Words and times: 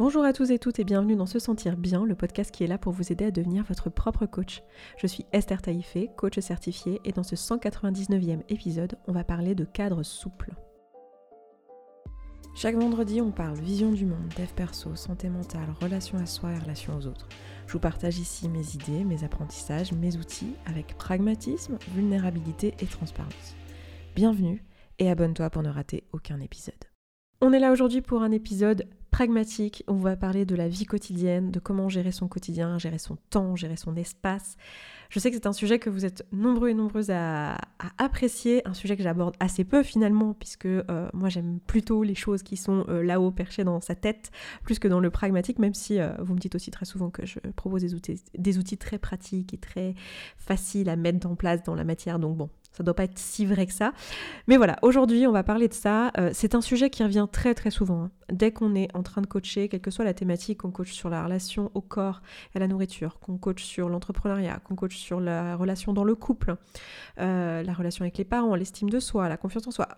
Bonjour 0.00 0.24
à 0.24 0.32
tous 0.32 0.50
et 0.50 0.58
toutes 0.58 0.78
et 0.78 0.84
bienvenue 0.84 1.14
dans 1.14 1.26
Se 1.26 1.38
Sentir 1.38 1.76
Bien, 1.76 2.06
le 2.06 2.14
podcast 2.14 2.50
qui 2.50 2.64
est 2.64 2.66
là 2.66 2.78
pour 2.78 2.94
vous 2.94 3.12
aider 3.12 3.26
à 3.26 3.30
devenir 3.30 3.64
votre 3.64 3.90
propre 3.90 4.24
coach. 4.24 4.62
Je 4.96 5.06
suis 5.06 5.26
Esther 5.34 5.60
Taïfé, 5.60 6.08
coach 6.16 6.38
certifiée, 6.38 7.02
et 7.04 7.12
dans 7.12 7.22
ce 7.22 7.34
199e 7.34 8.40
épisode, 8.48 8.96
on 9.08 9.12
va 9.12 9.24
parler 9.24 9.54
de 9.54 9.66
cadre 9.66 10.02
souple. 10.02 10.52
Chaque 12.54 12.76
vendredi, 12.76 13.20
on 13.20 13.30
parle 13.30 13.58
vision 13.58 13.92
du 13.92 14.06
monde, 14.06 14.32
dev 14.38 14.50
perso, 14.56 14.96
santé 14.96 15.28
mentale, 15.28 15.68
relation 15.82 16.16
à 16.16 16.24
soi 16.24 16.52
et 16.52 16.58
relation 16.58 16.96
aux 16.96 17.06
autres. 17.06 17.28
Je 17.66 17.74
vous 17.74 17.78
partage 17.78 18.18
ici 18.18 18.48
mes 18.48 18.72
idées, 18.72 19.04
mes 19.04 19.22
apprentissages, 19.22 19.92
mes 19.92 20.16
outils 20.16 20.54
avec 20.64 20.96
pragmatisme, 20.96 21.76
vulnérabilité 21.94 22.72
et 22.80 22.86
transparence. 22.86 23.54
Bienvenue 24.16 24.64
et 24.98 25.10
abonne-toi 25.10 25.50
pour 25.50 25.62
ne 25.62 25.68
rater 25.68 26.04
aucun 26.14 26.40
épisode. 26.40 26.86
On 27.42 27.52
est 27.52 27.60
là 27.60 27.70
aujourd'hui 27.70 28.00
pour 28.00 28.22
un 28.22 28.32
épisode 28.32 28.86
pragmatique. 29.10 29.84
On 29.86 29.96
va 29.96 30.16
parler 30.16 30.44
de 30.44 30.54
la 30.54 30.68
vie 30.68 30.86
quotidienne, 30.86 31.50
de 31.50 31.58
comment 31.60 31.88
gérer 31.88 32.12
son 32.12 32.28
quotidien, 32.28 32.78
gérer 32.78 32.98
son 32.98 33.16
temps, 33.30 33.56
gérer 33.56 33.76
son 33.76 33.96
espace. 33.96 34.56
Je 35.10 35.18
sais 35.18 35.30
que 35.30 35.36
c'est 35.36 35.48
un 35.48 35.52
sujet 35.52 35.80
que 35.80 35.90
vous 35.90 36.04
êtes 36.04 36.24
nombreux 36.30 36.68
et 36.68 36.74
nombreuses 36.74 37.10
à, 37.10 37.58
apprécier, 37.98 38.66
un 38.66 38.74
sujet 38.74 38.96
que 38.96 39.02
j'aborde 39.02 39.34
assez 39.40 39.64
peu 39.64 39.82
finalement, 39.82 40.34
puisque 40.34 40.66
euh, 40.66 41.08
moi 41.12 41.28
j'aime 41.28 41.58
plutôt 41.66 42.04
les 42.04 42.14
choses 42.14 42.44
qui 42.44 42.56
sont 42.56 42.84
euh, 42.88 43.02
là-haut 43.02 43.32
perchées 43.32 43.64
dans 43.64 43.80
sa 43.80 43.96
tête, 43.96 44.30
plus 44.62 44.78
que 44.78 44.86
dans 44.86 45.00
le 45.00 45.10
pragmatique, 45.10 45.58
même 45.58 45.74
si 45.74 45.98
euh, 45.98 46.12
vous 46.20 46.34
me 46.34 46.38
dites 46.38 46.54
aussi 46.54 46.70
très 46.70 46.84
souvent 46.84 47.10
que 47.10 47.26
je 47.26 47.40
propose 47.56 47.82
des 47.82 47.94
outils, 47.94 48.22
des 48.38 48.58
outils 48.58 48.78
très 48.78 48.98
pratiques 48.98 49.52
et 49.52 49.58
très 49.58 49.96
faciles 50.38 50.88
à 50.88 50.94
mettre 50.94 51.26
en 51.26 51.34
place 51.34 51.64
dans 51.64 51.74
la 51.74 51.82
matière. 51.82 52.20
Donc 52.20 52.36
bon, 52.36 52.48
ça 52.70 52.84
doit 52.84 52.94
pas 52.94 53.04
être 53.04 53.18
si 53.18 53.44
vrai 53.44 53.66
que 53.66 53.72
ça. 53.72 53.92
Mais 54.46 54.56
voilà, 54.56 54.78
aujourd'hui, 54.82 55.26
on 55.26 55.32
va 55.32 55.42
parler 55.42 55.66
de 55.66 55.74
ça. 55.74 56.12
C'est 56.32 56.54
un 56.54 56.60
sujet 56.60 56.88
qui 56.88 57.02
revient 57.02 57.26
très 57.30 57.54
très 57.54 57.70
souvent. 57.70 58.04
Hein. 58.04 58.10
Dès 58.32 58.52
qu'on 58.52 58.76
est 58.76 58.94
en 58.94 59.02
train 59.02 59.22
de 59.22 59.26
coacher, 59.26 59.68
quelle 59.68 59.80
que 59.80 59.90
soit 59.90 60.04
la 60.04 60.14
thématique, 60.14 60.58
qu'on 60.58 60.70
coach 60.70 60.92
sur 60.92 61.10
la 61.10 61.24
relation 61.24 61.72
au 61.74 61.80
corps 61.80 62.22
et 62.54 62.58
à 62.58 62.60
la 62.60 62.68
nourriture, 62.68 63.18
qu'on 63.18 63.38
coach 63.38 63.64
sur 63.64 63.88
l'entrepreneuriat, 63.88 64.60
qu'on 64.64 64.76
coach 64.76 64.99
sur 65.00 65.20
la 65.20 65.56
relation 65.56 65.92
dans 65.92 66.04
le 66.04 66.14
couple, 66.14 66.56
euh, 67.18 67.62
la 67.62 67.72
relation 67.72 68.02
avec 68.02 68.18
les 68.18 68.24
parents, 68.24 68.54
l'estime 68.54 68.90
de 68.90 69.00
soi, 69.00 69.28
la 69.28 69.36
confiance 69.36 69.66
en 69.66 69.70
soi. 69.70 69.88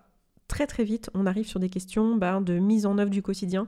Très 0.47 0.67
très 0.67 0.83
vite, 0.83 1.09
on 1.13 1.25
arrive 1.25 1.47
sur 1.47 1.59
des 1.59 1.69
questions 1.69 2.15
ben, 2.15 2.41
de 2.41 2.59
mise 2.59 2.85
en 2.85 2.97
œuvre 2.97 3.09
du 3.09 3.21
quotidien 3.21 3.67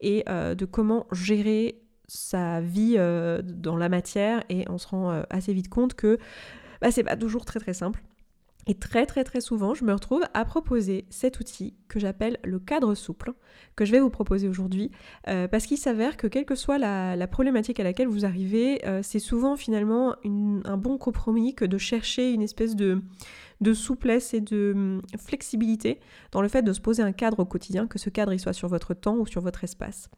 et 0.00 0.24
euh, 0.28 0.54
de 0.54 0.64
comment 0.64 1.06
gérer 1.12 1.80
sa 2.06 2.60
vie 2.60 2.96
dans 3.42 3.76
la 3.76 3.88
matière 3.88 4.42
et 4.50 4.66
on 4.68 4.76
se 4.76 4.86
rend 4.88 5.22
assez 5.30 5.54
vite 5.54 5.70
compte 5.70 5.94
que 5.94 6.18
bah, 6.82 6.90
c'est 6.90 7.02
pas 7.02 7.16
toujours 7.16 7.46
très 7.46 7.60
très 7.60 7.72
simple 7.72 8.02
et 8.66 8.74
très 8.74 9.06
très 9.06 9.24
très 9.24 9.40
souvent, 9.40 9.74
je 9.74 9.84
me 9.84 9.92
retrouve 9.92 10.22
à 10.32 10.44
proposer 10.44 11.04
cet 11.10 11.40
outil 11.40 11.74
que 11.88 12.00
j'appelle 12.00 12.38
le 12.44 12.58
cadre 12.58 12.94
souple, 12.94 13.32
que 13.76 13.84
je 13.84 13.92
vais 13.92 14.00
vous 14.00 14.10
proposer 14.10 14.48
aujourd'hui, 14.48 14.90
euh, 15.28 15.48
parce 15.48 15.66
qu'il 15.66 15.78
s'avère 15.78 16.16
que 16.16 16.26
quelle 16.26 16.44
que 16.44 16.54
soit 16.54 16.78
la, 16.78 17.26
problématique 17.26 17.80
à 17.80 17.84
laquelle 17.84 18.08
vous 18.08 18.24
arrivez, 18.24 18.86
euh, 18.86 19.00
c'est 19.02 19.18
souvent 19.18 19.56
finalement 19.56 20.14
un 20.24 20.76
bon 20.76 20.98
compromis 20.98 21.54
que 21.54 21.64
de 21.64 21.78
chercher 21.78 22.32
une 22.32 22.42
espèce 22.42 22.76
de, 22.76 23.02
souplesse 23.74 24.34
et 24.34 24.40
de 24.40 24.72
hum, 24.74 25.02
flexibilité 25.18 26.00
dans 26.32 26.42
le 26.42 26.48
fait 26.48 26.62
de 26.62 26.72
se 26.72 26.80
poser 26.80 27.02
un 27.02 27.12
cadre 27.12 27.40
au 27.40 27.44
quotidien, 27.44 27.86
que 27.86 27.98
ce 27.98 28.10
cadre 28.10 28.36
soit 28.36 28.52
sur 28.52 28.68
votre 28.68 28.94
temps 28.94 29.16
ou 29.16 29.26
sur 29.26 29.40
votre 29.40 29.64
espace. 29.64 30.10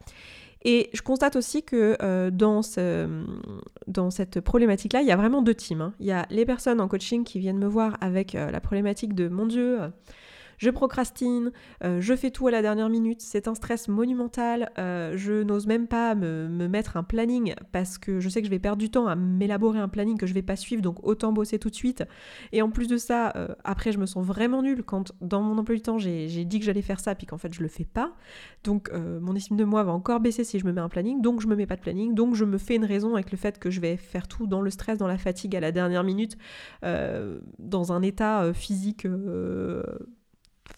Et 0.68 0.90
je 0.92 1.00
constate 1.00 1.36
aussi 1.36 1.62
que 1.62 1.96
euh, 2.02 2.32
dans, 2.32 2.60
ce, 2.60 3.06
dans 3.86 4.10
cette 4.10 4.40
problématique-là, 4.40 5.00
il 5.00 5.06
y 5.06 5.12
a 5.12 5.16
vraiment 5.16 5.40
deux 5.40 5.54
teams. 5.54 5.80
Hein. 5.80 5.94
Il 6.00 6.06
y 6.06 6.10
a 6.12 6.26
les 6.28 6.44
personnes 6.44 6.80
en 6.80 6.88
coaching 6.88 7.22
qui 7.22 7.38
viennent 7.38 7.58
me 7.58 7.68
voir 7.68 7.96
avec 8.00 8.34
euh, 8.34 8.50
la 8.50 8.58
problématique 8.60 9.14
de 9.14 9.28
mon 9.28 9.46
Dieu, 9.46 9.78
je 10.58 10.70
procrastine, 10.70 11.52
euh, 11.84 12.00
je 12.00 12.14
fais 12.14 12.30
tout 12.30 12.46
à 12.46 12.50
la 12.50 12.62
dernière 12.62 12.88
minute, 12.88 13.20
c'est 13.20 13.48
un 13.48 13.54
stress 13.54 13.88
monumental, 13.88 14.70
euh, 14.78 15.16
je 15.16 15.42
n'ose 15.42 15.66
même 15.66 15.86
pas 15.86 16.14
me, 16.14 16.48
mettre 16.68 16.96
un 16.96 17.02
planning 17.02 17.54
parce 17.72 17.98
que 17.98 18.20
je 18.20 18.28
sais 18.28 18.40
que 18.40 18.46
je 18.46 18.50
vais 18.50 18.58
perdre 18.58 18.78
du 18.78 18.90
temps 18.90 19.06
à 19.06 19.14
m'élaborer 19.14 19.78
un 19.78 19.88
planning 19.88 20.18
que 20.18 20.26
je 20.26 20.34
vais 20.34 20.42
pas 20.42 20.56
suivre, 20.56 20.82
donc 20.82 21.06
autant 21.06 21.32
bosser 21.32 21.58
tout 21.58 21.70
de 21.70 21.74
suite. 21.74 22.04
Et 22.52 22.62
en 22.62 22.70
plus 22.70 22.88
de 22.88 22.96
ça, 22.96 23.32
euh, 23.36 23.48
après 23.64 23.92
je 23.92 23.98
me 23.98 24.06
sens 24.06 24.24
vraiment 24.24 24.62
nulle 24.62 24.82
quand 24.82 25.12
dans 25.20 25.42
mon 25.42 25.58
emploi 25.58 25.76
du 25.76 25.82
temps 25.82 25.98
j'ai 25.98 26.44
dit 26.44 26.58
que 26.58 26.64
j'allais 26.64 26.82
faire 26.82 27.00
ça 27.00 27.14
puis 27.14 27.26
qu'en 27.26 27.38
fait 27.38 27.52
je 27.52 27.62
le 27.62 27.68
fais 27.68 27.84
pas. 27.84 28.12
Donc 28.64 28.90
mon 28.92 29.34
estime 29.34 29.56
de 29.56 29.64
moi 29.64 29.82
va 29.84 29.92
encore 29.92 30.20
baisser 30.20 30.44
si 30.44 30.58
je 30.58 30.66
me 30.66 30.72
mets 30.72 30.80
un 30.80 30.88
planning, 30.88 31.20
donc 31.20 31.40
je 31.40 31.46
me 31.46 31.54
mets 31.54 31.66
pas 31.66 31.76
de 31.76 31.80
planning, 31.80 32.14
donc 32.14 32.34
je 32.34 32.44
me 32.44 32.58
fais 32.58 32.76
une 32.76 32.84
raison 32.84 33.14
avec 33.14 33.30
le 33.30 33.36
fait 33.36 33.58
que 33.58 33.70
je 33.70 33.80
vais 33.80 33.96
faire 33.96 34.26
tout 34.26 34.46
dans 34.46 34.60
le 34.60 34.70
stress, 34.70 34.98
dans 34.98 35.06
la 35.06 35.18
fatigue 35.18 35.54
à 35.54 35.60
la 35.60 35.72
dernière 35.72 36.04
minute, 36.04 36.36
dans 36.82 37.92
un 37.92 38.02
état 38.02 38.52
physique 38.52 39.06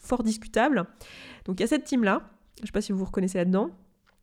fort 0.01 0.23
discutable. 0.23 0.85
Donc 1.45 1.59
il 1.59 1.63
y 1.63 1.65
a 1.65 1.67
cette 1.67 1.85
team-là, 1.85 2.23
je 2.57 2.63
ne 2.63 2.67
sais 2.67 2.73
pas 2.73 2.81
si 2.81 2.93
vous 2.93 2.99
vous 2.99 3.05
reconnaissez 3.05 3.39
là-dedans. 3.39 3.71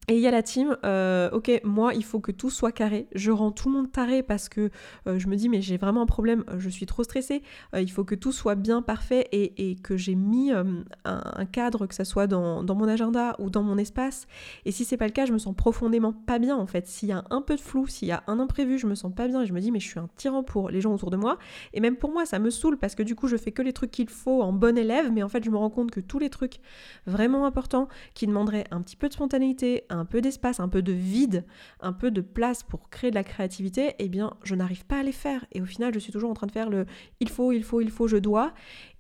Et 0.08 0.16
il 0.16 0.22
y 0.22 0.28
a 0.28 0.32
la 0.32 0.44
team, 0.44 0.78
euh, 0.86 1.32
ok, 1.32 1.62
moi 1.64 1.96
il 1.96 2.04
faut 2.04 2.20
que 2.20 2.32
tout 2.32 2.52
soit 2.52 2.72
carré. 2.72 3.08
Je 3.16 3.32
rends 3.32 3.52
tout 3.52 3.70
le 3.70 3.76
monde 3.76 3.92
taré 3.92 4.22
parce 4.22 4.50
que 4.50 4.70
euh, 5.08 5.18
je 5.18 5.28
me 5.28 5.36
dis 5.36 5.50
mais 5.50 5.62
j'ai 5.62 5.78
vraiment 5.78 6.04
un 6.04 6.06
problème, 6.06 6.44
euh, 6.50 6.60
je 6.60 6.70
suis 6.70 6.86
trop 6.86 7.04
stressée. 7.04 7.42
il 7.76 7.92
faut 7.92 8.04
que 8.04 8.14
tout 8.14 8.32
soit 8.32 8.54
bien 8.54 8.84
parfait 8.84 9.28
et, 9.32 9.76
que 9.82 9.98
j'ai 9.98 10.16
mis 10.16 10.52
un, 10.52 11.46
cadre, 11.52 11.88
que 11.88 11.96
ça 11.96 12.06
soit 12.06 12.28
dans, 12.28 12.64
mon 12.64 12.88
agenda 12.88 13.36
ou 13.40 13.50
dans 13.50 13.64
mon 13.64 13.78
espace. 13.78 14.28
Et 14.66 14.72
si 14.72 14.86
c'est 14.86 14.98
pas 14.98 15.08
le 15.08 15.12
cas, 15.12 15.26
je 15.26 15.34
me 15.34 15.38
sens 15.38 15.56
profondément 15.56 16.14
pas 16.14 16.38
bien 16.40 16.56
en 16.56 16.68
fait. 16.68 16.88
S'il 16.88 17.10
y 17.10 17.12
a 17.12 17.24
un 17.32 17.42
peu 17.42 17.56
de 17.56 17.62
flou, 17.62 17.88
s'il 17.88 18.08
y 18.08 18.12
a 18.12 18.24
un 18.28 18.40
imprévu, 18.40 18.78
je 18.78 18.86
me 18.86 18.96
sens 18.96 19.12
pas 19.14 19.28
bien 19.28 19.42
et 19.42 19.46
je 19.46 19.54
me 19.54 19.60
dis 19.60 19.72
mais 19.72 19.80
je 19.80 19.88
suis 19.88 20.00
un 20.00 20.10
tyran 20.18 20.44
pour 20.44 20.70
les 20.70 20.82
gens 20.82 20.94
autour 20.94 21.10
de 21.10 21.18
moi. 21.18 21.38
Et 21.74 21.80
même 21.80 21.96
pour 21.96 22.12
moi, 22.12 22.26
ça 22.26 22.38
me 22.38 22.52
saoule 22.52 22.78
parce 22.78 22.94
que 22.94 23.04
du 23.04 23.16
coup 23.16 23.28
je 23.28 23.38
fais 23.38 23.52
que 23.52 23.64
les 23.64 23.74
trucs 23.74 23.92
qu'il 23.92 24.10
faut 24.10 24.44
en 24.44 24.54
bon 24.54 24.78
élève, 24.78 25.12
mais 25.12 25.24
en 25.24 25.30
fait 25.30 25.44
je 25.44 25.50
me 25.50 25.58
rends 25.58 25.72
compte 25.72 25.90
que 25.90 26.00
tous 26.00 26.20
les 26.20 26.30
trucs 26.30 26.60
vraiment 27.08 27.46
importants 27.46 27.88
qui 28.14 28.28
demanderaient 28.28 28.66
un 28.72 28.82
petit 28.82 28.96
peu 28.96 29.08
de 29.08 29.14
spontanéité, 29.14 29.84
un 29.96 30.06
peu 30.06 30.22
d'espace, 30.22 30.60
un 30.60 30.70
peu 30.70 30.82
de 30.82 30.94
vide, 30.94 31.46
un 31.80 31.94
peu 31.94 32.12
de 32.12 32.22
place 32.22 32.64
pour 32.64 32.90
créer 32.90 33.10
de 33.10 33.16
la 33.16 33.24
créativité, 33.24 33.94
eh 34.00 34.10
bien, 34.10 34.34
je 34.44 34.56
n'arrive 34.56 34.86
pas 34.86 35.00
à 35.00 35.04
les 35.04 35.12
faire. 35.12 35.46
Et 35.52 35.62
au 35.62 35.66
final, 35.66 35.94
je 35.94 36.00
suis 36.00 36.12
toujours 36.12 36.30
en 36.30 36.34
train 36.34 36.48
de 36.48 36.52
faire 36.52 36.70
le 36.70 36.86
il 37.20 37.30
faut, 37.30 37.52
il 37.52 37.64
faut, 37.64 37.82
il 37.82 37.90
faut, 37.90 38.08
je 38.08 38.18
dois. 38.18 38.54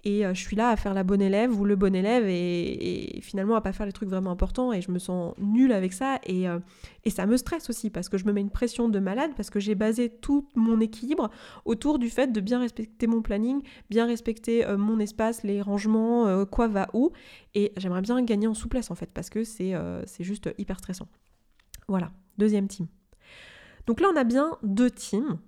Et 0.08 0.24
euh, 0.24 0.36
je 0.36 0.40
suis 0.40 0.56
là 0.56 0.70
à 0.70 0.76
faire 0.76 0.94
la 0.94 1.04
bonne 1.04 1.22
élève 1.22 1.60
ou 1.60 1.66
le 1.66 1.76
bon 1.76 1.96
élève 1.96 2.26
et, 2.28 3.20
finalement 3.24 3.56
à 3.56 3.62
pas 3.62 3.74
faire 3.74 3.88
les 3.88 3.92
trucs 3.92 4.08
vraiment 4.08 4.30
importants 4.30 4.72
et 4.72 4.80
je 4.80 4.92
me 4.92 5.00
sens 5.00 5.34
nulle 5.40 5.72
avec 5.72 5.94
ça 5.94 6.20
et, 6.24 6.48
euh, 6.48 6.60
et 7.06 7.10
ça 7.10 7.26
me 7.26 7.36
stresse 7.38 7.72
aussi 7.72 7.90
parce 7.90 8.08
que 8.08 8.20
je 8.20 8.26
me 8.26 8.32
mets 8.32 8.42
une 8.42 8.52
pression 8.52 8.88
de 8.88 9.00
malade 9.00 9.32
parce 9.36 9.50
que 9.50 9.60
j'ai 9.60 9.74
basé 9.74 10.10
tout 10.10 10.48
mon 10.54 10.80
équilibre 10.80 11.32
autour 11.66 11.98
du 11.98 12.12
fait 12.12 12.32
de 12.32 12.40
bien 12.40 12.60
respecter 12.60 13.08
mon 13.08 13.24
planning, 13.24 13.64
bien 13.90 14.06
respecter 14.06 14.64
euh, 14.68 14.78
mon 14.78 15.00
espace, 15.00 15.42
les 15.42 15.60
rangements, 15.64 16.46
quoi 16.46 16.68
va 16.68 16.88
où 16.94 17.12
et 17.56 17.74
j'aimerais 17.78 18.02
bien 18.02 18.22
gagner 18.22 18.46
en 18.46 18.54
souplesse 18.54 18.92
en 18.92 18.96
fait 18.96 19.10
parce 19.12 19.32
que 19.32 19.44
c'est 19.44 19.74
juste 20.20 20.50
hyper 20.60 20.78
stressant. 20.78 21.08
Voilà, 21.88 22.12
deuxième 22.38 22.68
team. 22.68 22.88
Donc 23.88 24.00
là 24.02 24.08
on 24.14 24.16
a 24.16 24.24
bien 24.24 24.58
deux 24.62 24.92
teams 24.92 25.40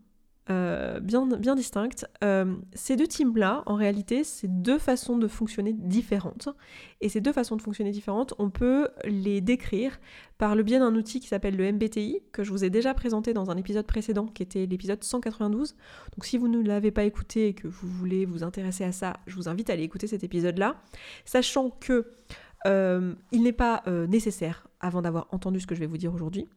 euh, 0.50 1.00
bien, 1.00 1.56
distinctes. 1.56 2.06
Euh, 2.24 2.56
ces 2.74 2.96
deux 2.96 3.08
teams-là, 3.08 3.64
en 3.66 3.76
réalité, 3.76 4.24
c'est 4.24 4.48
deux 4.48 4.78
façons 4.78 5.18
de 5.18 5.28
fonctionner 5.28 5.74
différentes. 5.74 6.50
Et 7.02 7.10
ces 7.10 7.20
deux 7.20 7.34
façons 7.34 7.58
de 7.58 7.62
fonctionner 7.62 7.92
différentes, 7.92 8.34
on 8.40 8.50
peut 8.50 8.88
les 9.04 9.42
décrire 9.42 10.00
par 10.38 10.56
le 10.56 10.64
biais 10.64 10.80
d'un 10.80 10.96
outil 10.96 11.20
qui 11.20 11.28
s'appelle 11.28 11.58
le 11.58 11.72
MBTI, 11.72 12.22
que 12.32 12.44
je 12.44 12.52
vous 12.52 12.64
ai 12.64 12.70
déjà 12.70 12.94
présenté 12.94 13.34
dans 13.34 13.52
un 13.52 13.58
épisode 13.58 13.86
précédent, 13.86 14.28
qui 14.28 14.44
était 14.44 14.66
l'épisode 14.66 15.04
192. 15.04 15.76
Donc 16.16 16.26
si 16.26 16.38
vous 16.38 16.48
ne 16.48 16.62
l'avez 16.62 16.92
pas 16.92 17.04
écouté 17.04 17.48
et 17.48 17.54
que 17.54 17.68
vous 17.68 17.88
voulez 17.88 18.26
vous 18.26 18.44
intéresser 18.44 18.86
à 18.86 18.92
ça, 18.92 19.14
je 19.28 19.36
vous 19.36 19.50
invite 19.50 19.70
à 19.70 19.74
aller 19.74 19.84
écouter 19.84 20.08
cet 20.08 20.24
épisode-là, 20.24 20.76
sachant 21.26 21.72
que 21.72 22.06
euh, 22.66 23.14
il 23.32 23.44
n'est 23.44 23.52
pas 23.52 23.84
nécessaire, 24.08 24.68
avant 24.80 25.02
d'avoir 25.02 25.28
entendu 25.32 25.60
ce 25.60 25.68
que 25.68 25.76
je 25.76 25.80
vais 25.80 25.88
vous 25.88 25.98
dire 25.98 26.14
aujourd'hui, 26.14 26.48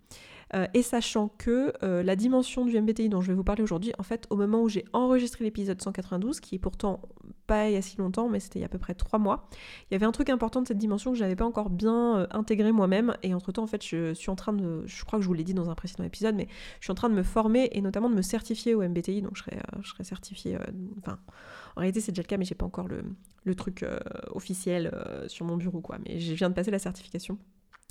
euh, 0.55 0.66
et 0.75 0.83
sachant 0.83 1.28
que 1.38 1.72
euh, 1.83 2.03
la 2.03 2.16
dimension 2.16 2.65
du 2.65 2.81
MBTI 2.81 3.09
dont 3.09 3.21
je 3.21 3.28
vais 3.28 3.34
vous 3.34 3.44
parler 3.44 3.62
aujourd'hui, 3.62 3.93
en 3.99 4.03
fait, 4.03 4.27
au 4.31 4.37
moment 4.37 4.62
où 4.62 4.69
j'ai 4.69 4.84
enregistré 4.93 5.44
l'épisode 5.44 5.81
192, 5.81 6.41
qui 6.41 6.56
est 6.56 6.59
pourtant 6.59 7.00
pas 7.47 7.69
il 7.69 7.75
y 7.75 7.77
a 7.77 7.83
si 7.83 7.97
longtemps, 7.99 8.28
mais 8.28 8.41
c'était 8.41 8.59
il 8.59 8.62
y 8.62 8.65
a 8.65 8.66
à 8.66 8.69
peu 8.69 8.78
près 8.78 8.94
trois 8.94 9.19
mois, 9.19 9.49
il 9.91 9.94
y 9.94 9.97
avait 9.97 10.06
un 10.06 10.12
truc 10.12 10.28
important 10.28 10.62
de 10.62 10.66
cette 10.66 10.78
dimension 10.78 11.12
que 11.12 11.19
je 11.19 11.22
n'avais 11.22 11.37
pas 11.37 11.44
encore 11.44 11.71
bien 11.71 12.19
euh, 12.19 12.27
intégré 12.33 12.72
moi-même. 12.72 13.15
Et 13.22 13.33
entre-temps, 13.33 13.62
en 13.62 13.69
fait, 13.69 13.84
je 13.84 14.12
suis 14.15 14.31
en 14.31 14.37
train 14.37 14.53
de, 14.53 14.83
je 14.87 15.05
crois 15.05 15.19
que 15.19 15.22
je 15.22 15.28
vous 15.28 15.34
l'ai 15.34 15.44
dit 15.44 15.55
dans 15.55 15.70
un 15.70 15.75
précédent 15.75 16.05
épisode, 16.05 16.35
mais 16.35 16.49
je 16.81 16.87
suis 16.87 16.93
en 16.93 16.97
train 16.97 17.11
de 17.11 17.14
me 17.14 17.23
former 17.23 17.69
et 17.73 17.81
notamment 17.81 18.11
de 18.11 18.17
me 18.17 18.23
certifier 18.23 18.75
au 18.75 18.82
MBTI, 18.82 19.23
donc 19.23 19.37
je 19.37 19.43
serai, 19.43 19.58
je 19.81 19.88
serai 19.88 20.05
certifiée, 20.05 20.58
enfin, 20.99 21.19
en 21.76 21.81
réalité 21.81 22.00
c'est 22.00 22.12
déjà 22.12 22.23
le 22.23 22.26
cas, 22.26 22.37
mais 22.37 22.44
j'ai 22.44 22.55
pas 22.55 22.67
encore 22.67 22.88
le, 22.88 23.02
le 23.44 23.55
truc 23.55 23.85
officiel 24.32 24.93
sur 25.29 25.47
mon 25.47 25.56
bureau, 25.56 25.81
quoi. 25.81 25.99
Mais 26.06 26.19
je 26.19 26.35
viens 26.35 26.49
de 26.49 26.55
passer 26.55 26.70
la 26.70 26.79
certification 26.79 27.38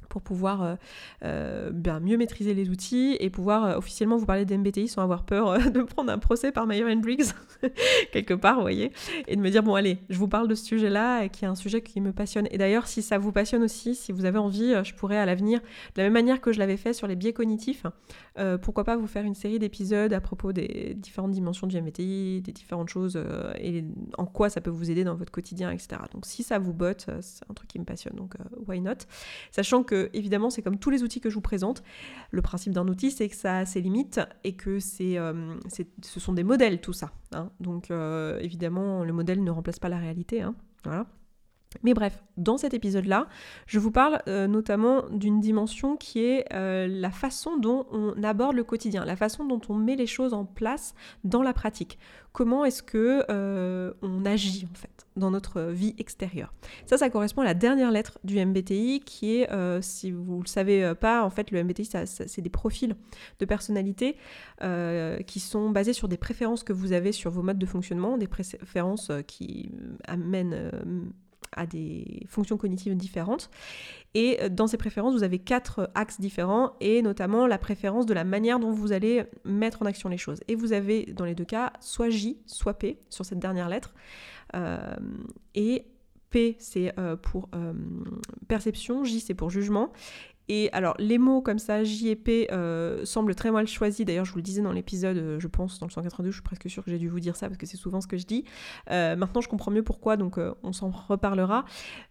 pour 0.10 0.22
pouvoir 0.22 0.64
euh, 0.64 0.76
euh, 1.24 1.72
bien 1.72 2.00
mieux 2.00 2.18
maîtriser 2.18 2.54
les 2.54 2.70
outils 2.70 3.16
et 3.20 3.30
pouvoir 3.30 3.66
euh, 3.66 3.78
officiellement 3.78 4.18
vous 4.18 4.26
parler 4.26 4.44
d'MBTI 4.44 4.88
sans 4.88 5.02
avoir 5.02 5.24
peur 5.24 5.72
de 5.72 5.82
prendre 5.84 6.12
un 6.12 6.18
procès 6.18 6.52
par 6.52 6.68
Myron 6.68 6.98
Briggs 6.98 7.28
quelque 8.12 8.34
part, 8.34 8.56
vous 8.56 8.62
voyez, 8.62 8.92
et 9.28 9.36
de 9.36 9.42
me 9.42 9.50
dire 9.50 9.64
bon 9.64 9.76
allez, 9.76 10.00
je 10.10 10.18
vous 10.18 10.28
parle 10.28 10.48
de 10.48 10.56
ce 10.56 10.66
sujet-là 10.66 11.30
qui 11.30 11.46
est 11.46 11.48
un 11.48 11.56
sujet 11.56 11.82
qui 11.82 12.02
me 12.02 12.12
passionne. 12.12 12.48
Et 12.52 12.58
d'ailleurs, 12.58 12.88
si 12.88 13.02
ça 13.02 13.18
vous 13.18 13.32
passionne 13.32 13.64
aussi, 13.64 13.96
si 13.96 14.12
vous 14.12 14.26
avez 14.26 14.40
envie, 14.40 14.74
je 14.84 14.94
pourrais 14.96 15.18
à 15.18 15.26
l'avenir, 15.26 15.60
de 15.60 16.02
la 16.02 16.04
même 16.04 16.14
manière 16.14 16.42
que 16.42 16.52
je 16.52 16.60
l'avais 16.60 16.78
fait 16.78 16.94
sur 16.94 17.08
les 17.08 17.16
biais 17.16 17.34
cognitifs, 17.34 17.86
pourquoi 18.62 18.84
pas 18.84 18.96
vous 18.96 19.08
faire 19.08 19.26
une 19.26 19.36
série 19.36 19.60
d'épisodes 19.60 20.14
à 20.14 20.22
propos 20.22 20.54
des 20.54 20.96
différentes 20.96 21.32
dimensions 21.32 21.68
du 21.68 21.80
MBTI, 21.80 22.42
des 22.42 22.52
différentes 22.52 22.90
choses 22.90 23.22
et 23.60 23.84
en 24.18 24.26
quoi 24.26 24.50
ça 24.50 24.62
peut 24.62 24.70
vous 24.70 24.90
aider 24.90 25.04
dans 25.04 25.16
votre 25.16 25.32
quotidien, 25.32 25.70
etc. 25.70 26.02
Donc 26.14 26.26
si 26.26 26.42
ça 26.42 26.58
vous 26.58 26.74
botte, 26.74 27.08
c'est 27.22 27.44
un 27.50 27.54
truc 27.54 27.70
qui 27.70 27.80
me 27.80 27.86
passionne, 27.86 28.16
donc 28.16 28.36
why 28.68 28.82
not? 28.82 28.94
Sachant 29.52 29.84
que 29.84 29.99
évidemment, 30.14 30.50
c'est 30.50 30.62
comme 30.62 30.78
tous 30.78 30.90
les 30.90 31.04
outils 31.04 31.22
que 31.22 31.30
je 31.30 31.36
vous 31.36 31.42
présente. 31.42 31.84
Le 32.32 32.42
principe 32.42 32.74
d'un 32.74 32.88
outil, 32.88 33.12
c'est 33.12 33.30
que 33.30 33.36
ça 33.36 33.60
a 33.60 33.66
ses 33.66 33.82
limites 33.82 34.20
et 34.44 34.54
que 34.54 34.80
c'est, 34.80 35.18
euh, 35.18 35.56
ce 36.02 36.20
sont 36.20 36.34
des 36.34 36.44
modèles, 36.44 36.82
tout 36.82 36.94
ça. 36.94 37.12
Hein. 37.34 37.50
Donc, 37.60 37.92
euh, 37.92 38.40
évidemment, 38.40 39.04
le 39.04 39.14
modèle 39.14 39.44
ne 39.44 39.52
remplace 39.52 39.80
pas 39.80 39.90
la 39.90 39.98
réalité. 39.98 40.42
Hein. 40.42 40.56
Mais 41.84 41.94
bref, 41.94 42.24
dans 42.38 42.58
cet 42.58 42.74
épisode-là, 42.74 43.28
je 43.68 43.78
vous 43.78 43.92
parle 43.92 44.22
euh, 44.28 44.48
notamment 44.48 45.08
d'une 45.10 45.40
dimension 45.40 45.98
qui 45.98 46.24
est 46.24 46.46
la 46.52 47.12
façon 47.12 47.58
dont 47.58 47.86
on 47.92 48.24
aborde 48.24 48.56
le 48.56 48.64
quotidien, 48.64 49.06
la 49.06 49.16
façon 49.16 49.46
dont 49.46 49.62
on 49.70 49.76
met 49.76 49.96
les 49.96 50.08
choses 50.08 50.34
en 50.34 50.46
place 50.46 50.96
dans 51.24 51.44
la 51.44 51.54
pratique. 51.54 52.00
Comment 52.32 52.66
est-ce 52.66 52.82
que 52.82 53.24
on 54.02 54.26
agit 54.26 54.68
en 54.72 54.76
fait? 54.76 54.99
Dans 55.20 55.32
notre 55.32 55.62
vie 55.62 55.94
extérieure. 56.00 56.54
Ça, 56.86 56.98
ça 56.98 57.10
correspond 57.10 57.42
à 57.42 57.46
la 57.46 57.54
dernière 57.54 57.92
lettre 57.92 58.18
du 58.24 58.44
MBTI 58.44 59.02
qui 59.06 59.38
est, 59.38 59.82
si 59.82 60.12
vous 60.12 60.38
ne 60.38 60.42
le 60.42 60.48
savez 60.48 60.94
pas, 61.00 61.24
en 61.24 61.30
fait, 61.30 61.52
le 61.52 61.64
MBTI, 61.64 61.90
c'est 62.06 62.42
des 62.42 62.50
profils 62.50 62.96
de 63.40 63.46
personnalité 63.46 64.16
qui 65.28 65.40
sont 65.40 65.70
basés 65.70 65.94
sur 65.94 66.08
des 66.08 66.18
préférences 66.18 66.64
que 66.64 66.74
vous 66.74 66.94
avez 66.94 67.12
sur 67.12 67.32
vos 67.32 67.44
modes 67.44 67.60
de 67.60 67.66
fonctionnement, 67.66 68.18
des 68.18 68.28
préférences 68.28 69.12
qui 69.28 69.72
amènent 70.08 70.72
à 71.52 71.66
des 71.66 72.26
fonctions 72.28 72.58
cognitives 72.58 72.96
différentes. 72.96 73.50
Et 74.14 74.40
euh, 74.42 74.50
dans 74.50 74.68
ces 74.68 74.78
préférences, 74.78 75.14
vous 75.14 75.24
avez 75.24 75.40
quatre 75.40 75.90
axes 75.96 76.20
différents, 76.20 76.74
et 76.80 77.02
notamment 77.02 77.48
la 77.48 77.58
préférence 77.58 78.06
de 78.06 78.14
la 78.14 78.24
manière 78.24 78.60
dont 78.60 78.72
vous 78.72 78.92
allez 78.92 79.24
mettre 79.46 79.82
en 79.82 79.86
action 79.86 80.10
les 80.10 80.18
choses. 80.18 80.40
Et 80.48 80.56
vous 80.56 80.74
avez 80.74 81.06
dans 81.06 81.26
les 81.26 81.36
deux 81.36 81.46
cas 81.46 81.74
soit 81.80 82.10
J, 82.10 82.38
soit 82.46 82.74
P 82.74 83.00
sur 83.10 83.26
cette 83.26 83.40
dernière 83.40 83.70
lettre. 83.70 83.94
Euh, 84.56 84.96
et 85.56 85.86
P, 86.30 86.56
c'est 86.60 86.98
euh, 87.00 87.16
pour 87.16 87.50
perception, 88.48 89.04
J, 89.04 89.20
c'est 89.20 89.34
pour 89.34 89.50
jugement. 89.50 89.92
Et 90.52 90.70
alors, 90.74 90.96
les 90.98 91.20
mots 91.20 91.42
comme 91.42 91.60
ça, 91.60 91.84
J 91.84 92.10
et 92.10 92.16
P, 92.16 92.48
euh, 92.52 93.06
semblent 93.06 93.36
très 93.36 93.52
mal 93.52 93.68
choisis. 93.68 94.04
D'ailleurs, 94.04 94.26
je 94.26 94.32
vous 94.32 94.40
le 94.40 94.44
disais 94.44 94.64
dans 94.64 94.72
l'épisode, 94.72 95.18
euh, 95.18 95.40
je 95.40 95.48
pense, 95.48 95.80
dans 95.80 95.86
le 95.86 95.92
182, 95.92 96.32
je 96.32 96.36
suis 96.38 96.44
presque 96.44 96.68
sûre 96.68 96.84
que 96.84 96.90
j'ai 96.90 96.98
dû 96.98 97.08
vous 97.08 97.20
dire 97.20 97.36
ça 97.36 97.48
parce 97.48 97.60
que 97.60 97.68
c'est 97.68 97.78
souvent 97.78 98.02
ce 98.02 98.08
que 98.08 98.18
je 98.18 98.26
dis. 98.26 98.46
Euh, 98.90 99.16
maintenant, 99.16 99.42
je 99.42 99.48
comprends 99.48 99.70
mieux 99.70 99.84
pourquoi, 99.84 100.18
donc 100.18 100.40
on 100.64 100.74
s'en 100.74 100.90
reparlera. 100.90 101.66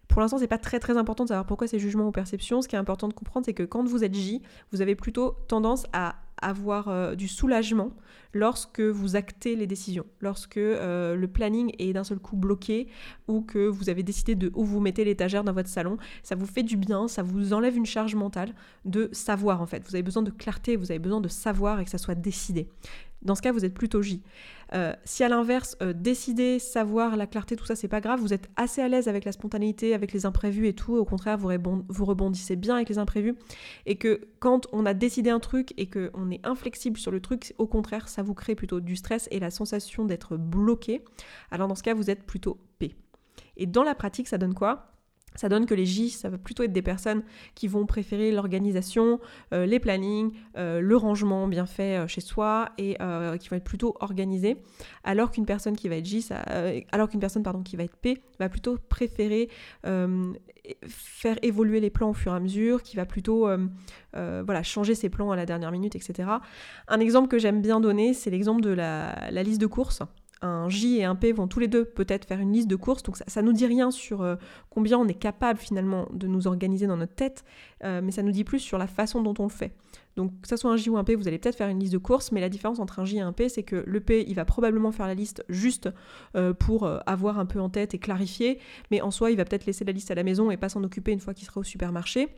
Pour 0.06 0.20
l'instant, 0.20 0.38
c'est 0.38 0.46
pas 0.46 0.58
très 0.58 0.78
très 0.78 0.96
important 0.96 1.24
de 1.24 1.28
savoir 1.28 1.46
pourquoi 1.46 1.66
c'est 1.66 1.80
jugement 1.80 2.06
ou 2.06 2.12
perception. 2.12 2.62
Ce 2.62 2.68
qui 2.68 2.76
est 2.76 2.78
important 2.78 3.08
de 3.08 3.12
comprendre, 3.12 3.44
c'est 3.44 3.54
que 3.54 3.64
quand 3.64 3.84
vous 3.84 4.04
êtes 4.04 4.14
J, 4.14 4.40
vous 4.70 4.82
avez 4.82 4.94
plutôt 4.94 5.34
tendance 5.48 5.86
à 5.92 6.14
avoir 6.42 6.88
euh, 6.88 7.14
du 7.14 7.28
soulagement 7.28 7.92
lorsque 8.34 8.80
vous 8.80 9.16
actez 9.16 9.56
les 9.56 9.66
décisions, 9.66 10.04
lorsque 10.20 10.58
euh, 10.58 11.14
le 11.14 11.28
planning 11.28 11.72
est 11.78 11.92
d'un 11.92 12.04
seul 12.04 12.18
coup 12.18 12.36
bloqué 12.36 12.88
ou 13.26 13.40
que 13.40 13.66
vous 13.66 13.88
avez 13.88 14.02
décidé 14.02 14.34
de 14.34 14.50
où 14.54 14.64
vous 14.64 14.80
mettez 14.80 15.04
l'étagère 15.04 15.44
dans 15.44 15.52
votre 15.52 15.68
salon, 15.68 15.96
ça 16.22 16.34
vous 16.34 16.46
fait 16.46 16.62
du 16.62 16.76
bien, 16.76 17.08
ça 17.08 17.22
vous 17.22 17.52
enlève 17.52 17.76
une 17.76 17.86
charge 17.86 18.14
mentale 18.14 18.54
de 18.84 19.08
savoir 19.12 19.62
en 19.62 19.66
fait. 19.66 19.82
Vous 19.88 19.94
avez 19.94 20.02
besoin 20.02 20.22
de 20.22 20.30
clarté, 20.30 20.76
vous 20.76 20.90
avez 20.90 20.98
besoin 20.98 21.20
de 21.20 21.28
savoir 21.28 21.80
et 21.80 21.84
que 21.84 21.90
ça 21.90 21.98
soit 21.98 22.14
décidé. 22.14 22.68
Dans 23.22 23.34
ce 23.34 23.42
cas, 23.42 23.52
vous 23.52 23.64
êtes 23.64 23.74
plutôt 23.74 24.00
J. 24.00 24.22
Euh, 24.74 24.92
si 25.04 25.24
à 25.24 25.28
l'inverse, 25.28 25.76
euh, 25.82 25.92
décider, 25.92 26.58
savoir, 26.58 27.16
la 27.16 27.26
clarté, 27.26 27.56
tout 27.56 27.64
ça, 27.64 27.74
c'est 27.74 27.88
pas 27.88 28.00
grave, 28.00 28.20
vous 28.20 28.32
êtes 28.32 28.48
assez 28.56 28.80
à 28.80 28.88
l'aise 28.88 29.08
avec 29.08 29.24
la 29.24 29.32
spontanéité, 29.32 29.94
avec 29.94 30.12
les 30.12 30.26
imprévus 30.26 30.68
et 30.68 30.74
tout, 30.74 30.94
au 30.94 31.04
contraire, 31.04 31.36
vous, 31.36 31.50
vous 31.88 32.04
rebondissez 32.04 32.54
bien 32.54 32.76
avec 32.76 32.88
les 32.88 32.98
imprévus, 32.98 33.34
et 33.86 33.96
que 33.96 34.20
quand 34.38 34.66
on 34.72 34.86
a 34.86 34.94
décidé 34.94 35.30
un 35.30 35.40
truc 35.40 35.74
et 35.76 35.88
qu'on 35.88 36.30
est 36.30 36.46
inflexible 36.46 36.98
sur 36.98 37.10
le 37.10 37.20
truc, 37.20 37.54
au 37.58 37.66
contraire, 37.66 38.08
ça 38.08 38.22
vous 38.22 38.34
crée 38.34 38.54
plutôt 38.54 38.80
du 38.80 38.94
stress 38.94 39.28
et 39.30 39.40
la 39.40 39.50
sensation 39.50 40.04
d'être 40.04 40.36
bloqué, 40.36 41.02
alors 41.50 41.66
dans 41.66 41.74
ce 41.74 41.82
cas, 41.82 41.94
vous 41.94 42.10
êtes 42.10 42.24
plutôt 42.24 42.58
P. 42.78 42.94
Et 43.56 43.66
dans 43.66 43.82
la 43.82 43.94
pratique, 43.94 44.28
ça 44.28 44.38
donne 44.38 44.54
quoi? 44.54 44.97
Ça 45.38 45.48
donne 45.48 45.66
que 45.66 45.74
les 45.74 45.86
J, 45.86 46.10
ça 46.10 46.28
va 46.30 46.36
plutôt 46.36 46.64
être 46.64 46.72
des 46.72 46.82
personnes 46.82 47.22
qui 47.54 47.68
vont 47.68 47.86
préférer 47.86 48.32
l'organisation, 48.32 49.20
euh, 49.54 49.66
les 49.66 49.78
plannings, 49.78 50.32
euh, 50.56 50.80
le 50.80 50.96
rangement 50.96 51.46
bien 51.46 51.64
fait 51.64 51.96
euh, 51.96 52.08
chez 52.08 52.20
soi 52.20 52.70
et 52.76 52.96
qui 53.38 53.48
vont 53.48 53.56
être 53.56 53.64
plutôt 53.64 53.94
organisées, 54.00 54.56
alors 55.04 55.30
qu'une 55.30 55.46
personne 55.46 55.76
qui 55.76 55.88
va 55.88 55.96
être 55.96 56.06
J, 56.06 56.26
alors 56.90 57.08
qu'une 57.08 57.20
personne 57.20 57.44
pardon 57.44 57.62
qui 57.62 57.76
va 57.76 57.84
être 57.84 57.96
P 57.96 58.20
va 58.40 58.48
plutôt 58.48 58.78
préférer 58.88 59.48
faire 60.86 61.38
évoluer 61.42 61.80
les 61.80 61.90
plans 61.90 62.10
au 62.10 62.14
fur 62.14 62.32
et 62.32 62.36
à 62.36 62.40
mesure, 62.40 62.82
qui 62.82 62.96
va 62.96 63.06
plutôt 63.06 63.48
voilà 64.12 64.62
changer 64.64 64.96
ses 64.96 65.08
plans 65.08 65.30
à 65.30 65.36
la 65.36 65.46
dernière 65.46 65.70
minute, 65.70 65.94
etc. 65.94 66.28
Un 66.88 67.00
exemple 67.00 67.28
que 67.28 67.38
j'aime 67.38 67.62
bien 67.62 67.78
donner, 67.78 68.12
c'est 68.12 68.30
l'exemple 68.30 68.62
de 68.62 68.70
la 68.70 69.42
liste 69.44 69.60
de 69.60 69.66
courses 69.66 70.02
un 70.42 70.68
J 70.68 70.98
et 70.98 71.04
un 71.04 71.14
P 71.14 71.32
vont 71.32 71.48
tous 71.48 71.60
les 71.60 71.68
deux 71.68 71.84
peut-être 71.84 72.26
faire 72.26 72.40
une 72.40 72.52
liste 72.52 72.68
de 72.68 72.76
courses, 72.76 73.02
donc 73.02 73.16
ça, 73.16 73.42
ne 73.42 73.46
nous 73.46 73.52
dit 73.52 73.66
rien 73.66 73.90
sur 73.90 74.22
euh, 74.22 74.36
combien 74.70 74.98
on 74.98 75.08
est 75.08 75.14
capable 75.14 75.58
finalement 75.58 76.08
de 76.12 76.26
nous 76.26 76.46
organiser 76.46 76.86
dans 76.86 76.96
notre 76.96 77.14
tête, 77.14 77.44
euh, 77.84 78.00
mais 78.02 78.12
ça 78.12 78.22
nous 78.22 78.32
dit 78.32 78.44
plus 78.44 78.60
sur 78.60 78.78
la 78.78 78.86
façon 78.86 79.22
dont 79.22 79.34
on 79.38 79.44
le 79.44 79.50
fait. 79.50 79.72
Donc 80.16 80.40
que 80.40 80.48
ça 80.48 80.56
soit 80.56 80.70
un 80.70 80.76
J 80.76 80.90
ou 80.90 80.96
un 80.96 81.04
P, 81.04 81.14
vous 81.14 81.28
allez 81.28 81.38
peut-être 81.38 81.56
faire 81.56 81.68
une 81.68 81.80
liste 81.80 81.92
de 81.92 81.98
courses, 81.98 82.32
mais 82.32 82.40
la 82.40 82.48
différence 82.48 82.78
entre 82.78 82.98
un 82.98 83.04
J 83.04 83.18
et 83.18 83.20
un 83.20 83.32
P, 83.32 83.48
c'est 83.48 83.62
que 83.62 83.84
le 83.86 84.00
P, 84.00 84.24
il 84.26 84.34
va 84.34 84.44
probablement 84.44 84.92
faire 84.92 85.06
la 85.06 85.14
liste 85.14 85.44
juste 85.48 85.88
euh, 86.36 86.52
pour 86.52 86.88
avoir 87.06 87.38
un 87.38 87.46
peu 87.46 87.60
en 87.60 87.68
tête 87.68 87.94
et 87.94 87.98
clarifier, 87.98 88.58
mais 88.90 89.00
en 89.00 89.10
soi, 89.10 89.30
il 89.30 89.36
va 89.36 89.44
peut-être 89.44 89.66
laisser 89.66 89.84
la 89.84 89.92
liste 89.92 90.10
à 90.10 90.14
la 90.14 90.24
maison 90.24 90.50
et 90.50 90.56
pas 90.56 90.68
s'en 90.68 90.82
occuper 90.84 91.12
une 91.12 91.20
fois 91.20 91.34
qu'il 91.34 91.46
sera 91.46 91.60
au 91.60 91.64
supermarché. 91.64 92.28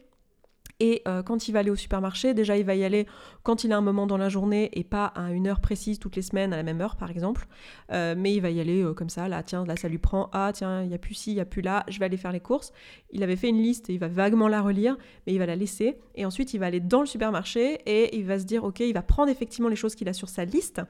Et 0.81 1.03
euh, 1.07 1.23
quand 1.23 1.47
il 1.47 1.53
va 1.53 1.61
aller 1.61 1.71
au 1.71 1.77
supermarché, 1.77 2.33
déjà 2.33 2.57
il 2.57 2.65
va 2.65 2.75
y 2.75 2.85
aller 2.85 3.07
quand 3.43 3.65
il 3.65 3.73
a 3.73 3.77
un 3.77 3.83
moment 3.83 4.07
dans 4.07 4.17
la 4.17 4.31
journée 4.31 4.71
et 4.73 4.83
pas 4.83 5.05
à 5.05 5.31
une 5.31 5.47
heure 5.47 5.61
précise 5.61 5.99
toutes 5.99 6.17
les 6.17 6.23
semaines 6.23 6.55
à 6.55 6.57
la 6.57 6.63
même 6.63 6.81
heure 6.81 6.97
par 6.97 7.11
exemple. 7.11 7.47
Euh, 7.93 8.15
mais 8.17 8.33
il 8.35 8.41
va 8.41 8.51
y 8.51 8.61
aller 8.61 8.83
euh, 8.83 8.95
comme 8.95 9.11
ça, 9.11 9.29
là 9.29 9.43
tiens, 9.43 9.65
là 9.67 9.77
ça 9.77 9.89
lui 9.89 9.99
prend, 9.99 10.31
ah 10.33 10.51
tiens, 10.55 10.83
il 10.83 10.89
n'y 10.89 10.95
a 10.95 10.99
plus 10.99 11.15
ci, 11.15 11.33
il 11.33 11.35
n'y 11.35 11.41
a 11.41 11.45
plus 11.45 11.61
là, 11.61 11.85
je 11.89 11.99
vais 11.99 12.07
aller 12.07 12.17
faire 12.17 12.33
les 12.33 12.41
courses. 12.41 12.73
Il 13.13 13.23
avait 13.23 13.37
fait 13.37 13.51
une 13.51 13.61
liste 13.61 13.91
et 13.91 13.95
il 13.95 13.99
va 13.99 14.09
vaguement 14.09 14.49
la 14.49 14.63
relire, 14.63 14.97
mais 15.27 15.35
il 15.35 15.39
va 15.39 15.45
la 15.45 15.57
laisser. 15.57 15.99
Et 16.15 16.25
ensuite 16.25 16.55
il 16.55 16.59
va 16.59 16.67
aller 16.67 16.81
dans 16.81 17.01
le 17.01 17.07
supermarché 17.07 17.81
et 17.85 18.17
il 18.17 18.25
va 18.25 18.39
se 18.39 18.45
dire, 18.45 18.65
ok, 18.65 18.81
il 18.81 18.95
va 18.95 19.03
prendre 19.03 19.31
effectivement 19.31 19.69
les 19.69 19.77
choses 19.77 19.95
qu'il 19.95 20.09
a 20.09 20.15
sur 20.15 20.31
sa 20.31 20.47
liste, 20.47 20.81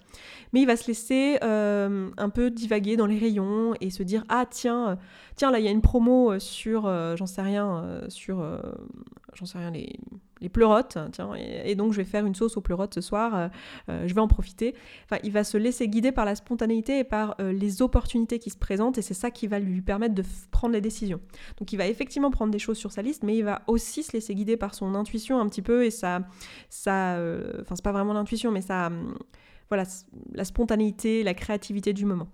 mais 0.53 0.61
il 0.61 0.67
va 0.67 0.77
se 0.77 0.87
laisser 0.87 1.39
un 1.43 2.31
peu 2.31 2.51
divaguer 2.51 2.97
dans 2.97 3.07
les 3.07 3.19
rayons 3.19 3.75
et 3.81 3.91
se 3.91 4.05
dire, 4.05 4.23
ah 4.29 4.47
tiens, 4.49 4.99
tiens 5.35 5.51
là 5.51 5.59
il 5.59 5.65
y 5.65 5.69
a 5.69 5.73
une 5.73 5.83
promo 5.83 6.39
sur, 6.39 6.83
j'en 7.17 7.27
sais 7.27 7.43
rien, 7.43 8.03
sur, 8.09 8.45
j'en 9.35 9.47
sais 9.47 9.59
rien, 9.59 9.71
les 10.41 10.49
pleurotes, 10.49 10.97
tiens, 11.13 11.35
et, 11.35 11.75
donc 11.75 11.93
je 11.93 11.99
vais 11.99 12.05
faire 12.05 12.25
une 12.25 12.35
sauce 12.35 12.57
aux 12.57 12.61
pleurotes 12.61 12.95
ce 12.95 13.01
soir, 13.01 13.35
euh, 13.35 13.49
euh, 13.89 14.09
je 14.09 14.15
vais 14.15 14.21
en 14.21 14.29
profiter. 14.29 14.75
Enfin, 15.05 15.21
il 15.23 15.33
va 15.33 15.45
se 15.45 15.59
laisser 15.59 15.89
guider 15.89 16.13
par 16.13 16.25
la 16.25 16.35
spontanéité 16.35 16.99
et 16.99 17.05
par 17.05 17.35
euh, 17.41 17.53
les 17.53 17.83
opportunités 17.83 18.39
qui 18.39 18.51
se 18.51 18.57
présentent, 18.57 18.99
et 18.99 19.03
c'est 19.03 19.15
ça 19.15 19.31
qui 19.31 19.47
va 19.47 19.59
lui 19.59 19.83
permettre 19.83 20.15
de 20.15 20.25
prendre 20.51 20.73
les 20.73 20.81
décisions. 20.81 21.21
Donc 21.59 21.73
il 21.73 21.77
va 21.77 21.87
effectivement 21.87 22.31
prendre 22.31 22.53
des 22.53 22.59
choses 22.59 22.79
sur 22.79 22.93
sa 22.93 23.03
liste, 23.03 23.23
mais 23.23 23.37
il 23.37 23.45
va 23.45 23.63
aussi 23.67 24.03
se 24.03 24.13
laisser 24.13 24.35
guider 24.35 24.57
par 24.57 24.75
son 24.75 24.95
intuition 24.95 25.39
un 25.41 25.49
petit 25.49 25.63
peu, 25.63 25.85
et 25.85 25.91
ça, 25.91 26.21
ça 26.69 27.19
enfin 27.61 27.77
c'est 27.77 27.85
pas 27.85 27.93
vraiment 27.93 28.15
l'intuition, 28.15 28.51
mais 28.51 28.63
ça, 28.63 28.91
voilà, 29.69 29.85
la 30.33 30.45
spontanéité, 30.45 31.23
la 31.23 31.35
créativité 31.35 31.93
du 31.93 32.07
moment. 32.07 32.29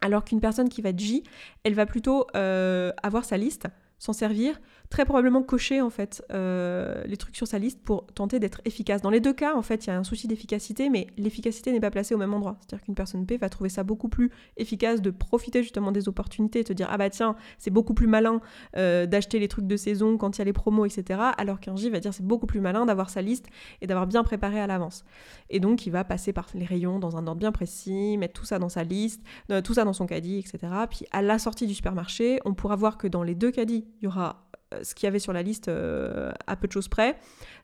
Alors 0.00 0.24
qu'une 0.24 0.40
personne 0.40 0.68
qui 0.68 0.80
va 0.80 0.90
être 0.90 0.98
J, 0.98 1.24
elle 1.64 1.74
va 1.74 1.86
plutôt 1.86 2.26
avoir 2.34 3.24
sa 3.24 3.36
liste, 3.36 3.66
s'en 3.98 4.12
servir, 4.12 4.60
très 4.90 5.04
probablement 5.04 5.42
cocher 5.42 5.80
en 5.80 5.90
fait 5.90 6.24
euh, 6.32 7.02
les 7.04 7.16
trucs 7.16 7.36
sur 7.36 7.46
sa 7.46 7.58
liste 7.58 7.82
pour 7.82 8.06
tenter 8.06 8.38
d'être 8.38 8.60
efficace. 8.64 9.02
Dans 9.02 9.10
les 9.10 9.20
deux 9.20 9.32
cas, 9.32 9.54
en 9.54 9.62
fait, 9.62 9.86
il 9.86 9.88
y 9.88 9.92
a 9.92 9.98
un 9.98 10.04
souci 10.04 10.28
d'efficacité, 10.28 10.88
mais 10.88 11.06
l'efficacité 11.16 11.72
n'est 11.72 11.80
pas 11.80 11.90
placée 11.90 12.14
au 12.14 12.18
même 12.18 12.32
endroit. 12.32 12.56
C'est-à-dire 12.60 12.84
qu'une 12.84 12.94
personne 12.94 13.26
P 13.26 13.36
va 13.36 13.48
trouver 13.48 13.70
ça 13.70 13.82
beaucoup 13.82 14.08
plus 14.08 14.30
efficace 14.56 15.02
de 15.02 15.10
profiter 15.10 15.62
justement 15.62 15.92
des 15.92 16.08
opportunités 16.08 16.64
te 16.64 16.72
dire 16.72 16.88
ah 16.90 16.96
bah 16.96 17.10
tiens, 17.10 17.36
c'est 17.58 17.70
beaucoup 17.70 17.94
plus 17.94 18.06
malin 18.06 18.40
euh, 18.76 19.06
d'acheter 19.06 19.38
les 19.38 19.48
trucs 19.48 19.66
de 19.66 19.76
saison 19.76 20.16
quand 20.16 20.36
il 20.36 20.40
y 20.40 20.42
a 20.42 20.44
les 20.44 20.52
promos, 20.52 20.86
etc. 20.86 21.20
Alors 21.36 21.60
qu'un 21.60 21.76
J 21.76 21.90
va 21.90 22.00
dire 22.00 22.14
c'est 22.14 22.26
beaucoup 22.26 22.46
plus 22.46 22.60
malin 22.60 22.86
d'avoir 22.86 23.10
sa 23.10 23.22
liste 23.22 23.46
et 23.80 23.86
d'avoir 23.86 24.06
bien 24.06 24.24
préparé 24.24 24.60
à 24.60 24.66
l'avance. 24.66 25.04
Et 25.50 25.60
donc 25.60 25.86
il 25.86 25.90
va 25.90 26.04
passer 26.04 26.32
par 26.32 26.48
les 26.54 26.64
rayons 26.64 26.98
dans 26.98 27.16
un 27.16 27.26
ordre 27.26 27.40
bien 27.40 27.52
précis, 27.52 28.16
mettre 28.16 28.34
tout 28.34 28.46
ça 28.46 28.58
dans 28.58 28.68
sa 28.68 28.84
liste, 28.84 29.22
euh, 29.50 29.60
tout 29.60 29.74
ça 29.74 29.84
dans 29.84 29.92
son 29.92 30.06
caddie, 30.06 30.38
etc. 30.38 30.72
Puis 30.88 31.06
à 31.10 31.22
la 31.22 31.38
sortie 31.38 31.66
du 31.66 31.74
supermarché, 31.74 32.40
on 32.44 32.54
pourra 32.54 32.76
voir 32.76 32.98
que 32.98 33.06
dans 33.06 33.22
les 33.22 33.34
deux 33.34 33.50
caddies, 33.50 33.86
il 34.00 34.04
y 34.04 34.08
aura 34.08 34.47
ce 34.82 34.94
qu'il 34.94 35.06
y 35.06 35.08
avait 35.08 35.18
sur 35.18 35.32
la 35.32 35.42
liste 35.42 35.68
euh, 35.68 36.32
à 36.46 36.56
peu 36.56 36.66
de 36.66 36.72
choses 36.72 36.88
près, 36.88 37.18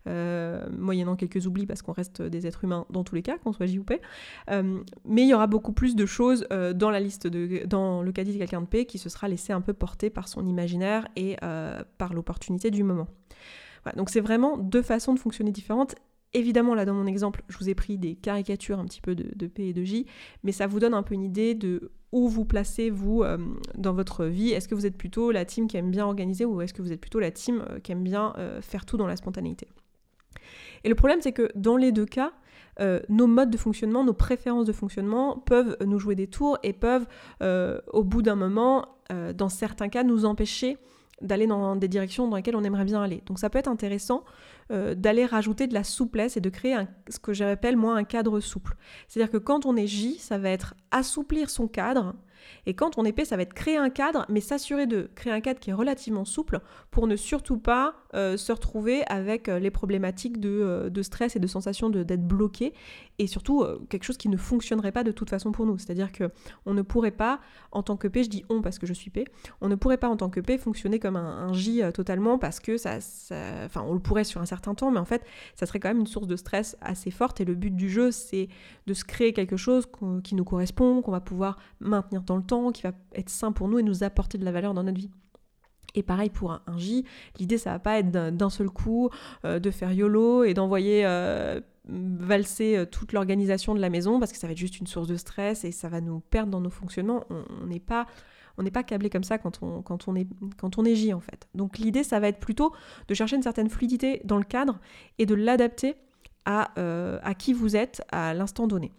euh, 0.06 0.66
moyennant 0.70 1.16
quelques 1.16 1.46
oublis 1.46 1.66
parce 1.66 1.82
qu'on 1.82 1.92
reste 1.92 2.22
des 2.22 2.46
êtres 2.46 2.64
humains 2.64 2.86
dans 2.90 3.04
tous 3.04 3.14
les 3.14 3.22
cas, 3.22 3.38
qu'on 3.38 3.52
soit 3.52 3.66
J 3.66 3.78
ou 3.78 3.84
P. 3.84 4.00
mais 4.50 5.22
il 5.22 5.28
y 5.28 5.34
aura 5.34 5.46
beaucoup 5.46 5.72
plus 5.72 5.96
de 5.96 6.06
choses 6.06 6.46
dans 6.74 6.90
la 6.90 7.00
liste, 7.00 7.26
de, 7.26 7.64
dans 7.66 8.02
le 8.02 8.12
caddie 8.12 8.32
de 8.32 8.38
quelqu'un 8.38 8.62
de 8.62 8.66
P 8.66 8.86
qui 8.86 8.98
se 8.98 9.08
sera 9.08 9.28
laissé 9.28 9.52
un 9.52 9.60
peu 9.60 9.72
porter 9.72 10.10
par 10.10 10.28
son 10.28 10.46
imaginaire 10.46 11.08
et 11.16 11.36
par 11.98 12.14
l'opportunité 12.14 12.70
du 12.70 12.82
moment. 12.82 13.08
donc 13.96 14.10
c'est 14.10 14.20
vraiment 14.20 14.56
deux 14.58 14.82
façons 14.82 15.14
de 15.14 15.18
fonctionner 15.18 15.52
différentes 15.52 15.94
Évidemment, 16.36 16.74
là 16.74 16.84
dans 16.84 16.94
mon 16.94 17.06
exemple, 17.06 17.42
je 17.48 17.56
vous 17.58 17.68
ai 17.68 17.76
pris 17.76 17.96
des 17.96 18.16
caricatures 18.16 18.80
un 18.80 18.84
petit 18.84 19.00
peu 19.00 19.14
de, 19.14 19.46
P 19.46 19.68
et 19.68 19.72
de 19.72 19.84
J, 19.84 20.04
mais 20.42 20.50
ça 20.50 20.66
vous 20.66 20.80
donne 20.80 20.92
un 20.92 21.04
peu 21.04 21.14
une 21.14 21.22
idée 21.22 21.54
de 21.54 21.92
où 22.10 22.28
vous 22.28 22.44
placez 22.44 22.90
vous 22.90 23.22
euh, 23.22 23.38
dans 23.76 23.92
votre 23.92 24.24
vie. 24.24 24.50
Est-ce 24.50 24.68
que 24.68 24.74
vous 24.74 24.84
êtes 24.84 24.96
plutôt 24.96 25.30
la 25.30 25.44
team 25.44 25.68
qui 25.68 25.76
aime 25.76 25.92
bien 25.92 26.04
organiser 26.04 26.44
ou 26.44 26.60
est-ce 26.60 26.74
que 26.74 26.82
vous 26.82 26.92
êtes 26.92 27.00
plutôt 27.00 27.20
la 27.20 27.30
team 27.30 27.64
euh, 27.70 27.78
qui 27.78 27.92
aime 27.92 28.02
bien 28.02 28.32
euh, 28.38 28.60
faire 28.60 28.84
tout 28.84 28.96
dans 28.96 29.06
la 29.06 29.14
spontanéité? 29.14 29.68
Et 30.82 30.88
le 30.88 30.96
problème, 30.96 31.20
c'est 31.20 31.32
que 31.32 31.50
dans 31.54 31.76
les 31.76 31.92
deux 31.92 32.06
cas, 32.06 32.32
nos 33.08 33.28
modes 33.28 33.50
de 33.50 33.56
fonctionnement, 33.56 34.02
nos 34.02 34.12
préférences 34.12 34.66
de 34.66 34.72
fonctionnement 34.72 35.38
peuvent 35.38 35.76
nous 35.86 36.00
jouer 36.00 36.16
des 36.16 36.26
tours 36.26 36.58
et 36.64 36.72
peuvent, 36.72 37.06
au 37.40 38.02
bout 38.02 38.20
d'un 38.20 38.34
moment, 38.34 38.88
dans 39.34 39.48
certains 39.48 39.88
cas, 39.88 40.02
nous 40.02 40.24
empêcher 40.24 40.76
d'aller 41.22 41.46
dans 41.46 41.76
des 41.76 41.88
directions 41.88 42.28
dans 42.28 42.36
lesquelles 42.36 42.56
on 42.56 42.64
aimerait 42.64 42.84
bien 42.84 43.02
aller. 43.02 43.22
Donc 43.26 43.38
ça 43.38 43.48
peut 43.48 43.58
être 43.58 43.68
intéressant 43.68 44.24
euh, 44.70 44.94
d'aller 44.94 45.26
rajouter 45.26 45.66
de 45.66 45.74
la 45.74 45.84
souplesse 45.84 46.36
et 46.36 46.40
de 46.40 46.50
créer 46.50 46.76
ce 47.08 47.18
que 47.18 47.32
j'appelle 47.32 47.76
moi 47.76 47.96
un 47.96 48.04
cadre 48.04 48.40
souple. 48.40 48.76
C'est-à-dire 49.08 49.30
que 49.30 49.38
quand 49.38 49.66
on 49.66 49.76
est 49.76 49.86
J, 49.86 50.18
ça 50.18 50.38
va 50.38 50.50
être 50.50 50.74
assouplir 50.90 51.50
son 51.50 51.68
cadre 51.68 52.14
et 52.66 52.74
quand 52.74 52.98
on 52.98 53.04
est 53.04 53.12
P, 53.12 53.24
ça 53.24 53.36
va 53.36 53.42
être 53.42 53.54
créer 53.54 53.76
un 53.76 53.90
cadre, 53.90 54.24
mais 54.28 54.40
s'assurer 54.40 54.86
de 54.86 55.10
créer 55.14 55.32
un 55.32 55.40
cadre 55.40 55.60
qui 55.60 55.70
est 55.70 55.74
relativement 55.74 56.24
souple 56.24 56.60
pour 56.90 57.06
ne 57.06 57.16
surtout 57.16 57.58
pas 57.58 57.94
euh, 58.14 58.36
se 58.36 58.52
retrouver 58.52 59.04
avec 59.06 59.48
euh, 59.48 59.58
les 59.58 59.70
problématiques 59.70 60.40
de, 60.40 60.88
de, 60.88 61.02
stress 61.02 61.36
et 61.36 61.40
de 61.40 61.46
sensation 61.46 61.90
d'être 61.90 62.26
bloqué, 62.26 62.72
et 63.18 63.26
surtout 63.26 63.64
quelque 63.88 64.04
chose 64.04 64.16
qui 64.16 64.28
ne 64.28 64.36
fonctionnerait 64.36 64.92
pas 64.92 65.04
de 65.04 65.12
toute 65.12 65.30
façon 65.30 65.52
pour 65.52 65.66
nous. 65.66 65.78
C'est-à-dire 65.78 66.12
que 66.12 66.30
on 66.66 66.74
ne 66.74 66.82
pourrait 66.82 67.10
pas, 67.10 67.40
en 67.72 67.82
tant 67.82 67.96
que 67.96 68.08
P, 68.08 68.24
je 68.24 68.28
dis 68.28 68.44
on 68.48 68.62
parce 68.62 68.78
que 68.78 68.86
je 68.86 68.92
suis 68.92 69.10
P, 69.10 69.24
on 69.60 69.68
ne 69.68 69.74
pourrait 69.74 69.98
pas 69.98 70.08
en 70.08 70.16
tant 70.16 70.30
que 70.30 70.40
P 70.40 70.58
fonctionner 70.58 70.98
comme 70.98 71.16
un, 71.16 71.52
J 71.52 71.82
totalement 71.92 72.38
parce 72.38 72.60
que 72.60 72.76
ça, 72.76 72.98
enfin, 73.64 73.84
on 73.86 73.94
le 73.94 74.00
pourrait 74.00 74.24
sur 74.24 74.40
un 74.40 74.46
certain 74.46 74.53
temps, 74.60 74.90
mais 74.90 74.98
en 74.98 75.04
fait, 75.04 75.22
ça 75.54 75.66
serait 75.66 75.80
quand 75.80 75.88
même 75.88 76.00
une 76.00 76.06
source 76.06 76.26
de 76.26 76.36
stress 76.36 76.76
assez 76.80 77.10
forte. 77.10 77.40
Et 77.40 77.44
le 77.44 77.54
but 77.54 77.74
du 77.74 77.88
jeu, 77.88 78.10
c'est 78.10 78.48
de 78.86 78.94
se 78.94 79.04
créer 79.04 79.32
quelque 79.32 79.56
chose 79.56 79.86
qui 80.22 80.34
nous 80.34 80.44
correspond, 80.44 81.02
qu'on 81.02 81.12
va 81.12 81.20
pouvoir 81.20 81.58
maintenir 81.80 82.22
dans 82.22 82.36
le 82.36 82.42
temps, 82.42 82.72
qui 82.72 82.82
va 82.82 82.92
être 83.14 83.30
sain 83.30 83.52
pour 83.52 83.68
nous 83.68 83.78
et 83.78 83.82
nous 83.82 84.04
apporter 84.04 84.38
de 84.38 84.44
la 84.44 84.52
valeur 84.52 84.74
dans 84.74 84.82
notre 84.82 84.98
vie. 84.98 85.10
Et 85.94 86.02
pareil 86.02 86.30
pour 86.30 86.52
un, 86.52 86.62
J, 86.76 87.04
l'idée 87.38 87.58
ça 87.58 87.70
va 87.70 87.78
pas 87.78 87.98
être 87.98 88.10
d'un 88.10 88.50
seul 88.50 88.68
coup 88.68 89.10
euh, 89.44 89.60
de 89.60 89.70
faire 89.70 89.92
YOLO 89.92 90.42
et 90.42 90.52
d'envoyer 90.52 91.06
euh, 91.06 91.60
valser 91.88 92.76
euh, 92.76 92.84
toute 92.84 93.12
l'organisation 93.12 93.74
de 93.74 93.80
la 93.80 93.90
maison 93.90 94.18
parce 94.18 94.32
que 94.32 94.38
ça 94.38 94.46
va 94.46 94.52
être 94.52 94.58
juste 94.58 94.80
une 94.80 94.86
source 94.86 95.06
de 95.06 95.16
stress 95.16 95.64
et 95.64 95.70
ça 95.70 95.88
va 95.88 96.00
nous 96.00 96.20
perdre 96.20 96.50
dans 96.50 96.60
nos 96.60 96.70
fonctionnements. 96.70 97.24
On 97.30 97.66
n'est 97.66 97.80
pas 97.80 98.06
on 98.58 98.62
n'est 98.62 98.70
pas 98.70 98.82
câblé 98.82 99.10
comme 99.10 99.24
ça 99.24 99.38
quand 99.38 99.60
on, 99.62 100.16
est, 100.16 100.26
quand 100.56 100.84
J 100.86 101.12
en 101.12 101.20
fait. 101.20 101.48
Donc 101.54 101.78
l'idée 101.78 102.04
ça 102.04 102.20
va 102.20 102.28
être 102.28 102.40
plutôt 102.40 102.72
de 103.08 103.14
chercher 103.14 103.36
une 103.36 103.42
certaine 103.42 103.68
fluidité 103.68 104.20
dans 104.24 104.38
le 104.38 104.44
cadre 104.44 104.80
et 105.18 105.26
de 105.26 105.34
l'adapter 105.34 105.96
à, 106.44 106.72
à 107.22 107.34
qui 107.34 107.52
vous 107.54 107.74
êtes 107.74 108.02
à 108.12 108.34
l'instant 108.34 108.66
donné. 108.66 108.92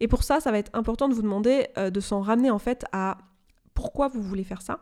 Et 0.00 0.08
pour 0.08 0.22
ça, 0.22 0.38
ça 0.40 0.50
va 0.50 0.58
être 0.58 0.70
important 0.74 1.08
de 1.08 1.14
vous 1.14 1.22
demander 1.22 1.68
de 1.76 2.00
s'en 2.00 2.20
ramener 2.20 2.50
en 2.50 2.58
fait 2.58 2.84
à 2.92 3.16
pourquoi 3.72 4.08
vous 4.08 4.22
voulez 4.22 4.44
faire 4.44 4.60
ça, 4.60 4.80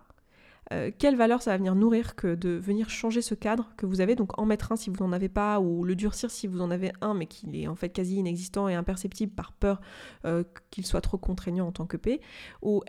euh, 0.72 0.90
quelle 0.96 1.16
valeur 1.16 1.40
ça 1.40 1.52
va 1.52 1.56
venir 1.56 1.74
nourrir 1.74 2.14
que 2.14 2.34
de 2.34 2.50
venir 2.50 2.90
changer 2.90 3.22
ce 3.22 3.34
cadre 3.34 3.70
que 3.76 3.86
vous 3.86 4.00
avez, 4.00 4.14
donc 4.14 4.38
en 4.38 4.44
mettre 4.44 4.72
un 4.72 4.76
si 4.76 4.90
vous 4.90 4.96
n'en 5.02 5.12
avez 5.12 5.28
pas, 5.28 5.60
ou 5.60 5.84
le 5.84 5.94
durcir 5.94 6.30
si 6.30 6.46
vous 6.46 6.60
en 6.60 6.70
avez 6.70 6.92
un, 7.00 7.14
mais 7.14 7.26
qu'il 7.26 7.56
est 7.56 7.68
en 7.68 7.74
fait 7.74 7.88
quasi 7.88 8.16
inexistant 8.16 8.68
et 8.68 8.74
imperceptible 8.74 9.32
par 9.32 9.52
peur 9.52 9.80
euh, 10.24 10.44
qu'il 10.70 10.84
soit 10.84 11.00
trop 11.00 11.16
contraignant 11.16 11.66
en 11.68 11.72
tant 11.72 11.86
que 11.86 11.96
P, 11.96 12.20
ou 12.60 12.82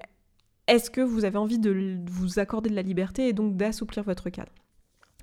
est-ce 0.69 0.89
que 0.89 1.01
vous 1.01 1.25
avez 1.25 1.37
envie 1.37 1.59
de 1.59 1.97
vous 2.09 2.39
accorder 2.39 2.69
de 2.69 2.75
la 2.75 2.81
liberté 2.81 3.27
et 3.27 3.33
donc 3.33 3.57
d'assouplir 3.57 4.03
votre 4.03 4.29
cadre? 4.29 4.51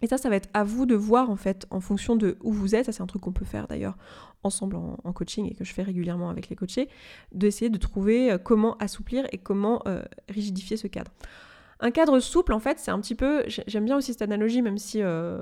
Et 0.02 0.06
ça, 0.08 0.18
ça 0.18 0.28
va 0.28 0.36
être 0.36 0.50
à 0.52 0.62
vous 0.62 0.84
de 0.84 0.94
voir 0.94 1.30
en 1.30 1.36
fait 1.36 1.66
en 1.70 1.80
fonction 1.80 2.16
de 2.16 2.36
où 2.42 2.52
vous 2.52 2.74
êtes. 2.74 2.84
Ça, 2.84 2.92
c'est 2.92 3.02
un 3.02 3.06
truc 3.06 3.22
qu'on 3.22 3.32
peut 3.32 3.46
faire 3.46 3.66
d'ailleurs 3.66 3.96
ensemble 4.42 4.76
en, 4.76 5.12
coaching 5.12 5.50
et 5.50 5.54
que 5.54 5.64
je 5.64 5.72
fais 5.72 5.82
régulièrement 5.82 6.28
avec 6.28 6.50
les 6.50 6.56
coachés, 6.56 6.88
d'essayer 7.32 7.70
de 7.70 7.78
trouver 7.78 8.30
euh, 8.30 8.38
comment 8.38 8.76
assouplir 8.76 9.26
et 9.32 9.38
comment 9.38 9.82
rigidifier 10.28 10.76
ce 10.76 10.86
cadre. 10.86 11.10
Un 11.80 11.90
cadre 11.90 12.20
souple, 12.20 12.54
en 12.54 12.58
fait, 12.58 12.78
c'est 12.78 12.90
un 12.90 12.98
petit 13.00 13.14
peu. 13.14 13.44
J'aime 13.46 13.84
bien 13.84 13.98
aussi 13.98 14.12
cette 14.12 14.22
analogie, 14.22 14.62
même 14.62 14.78
si 14.78 15.02
euh, 15.02 15.40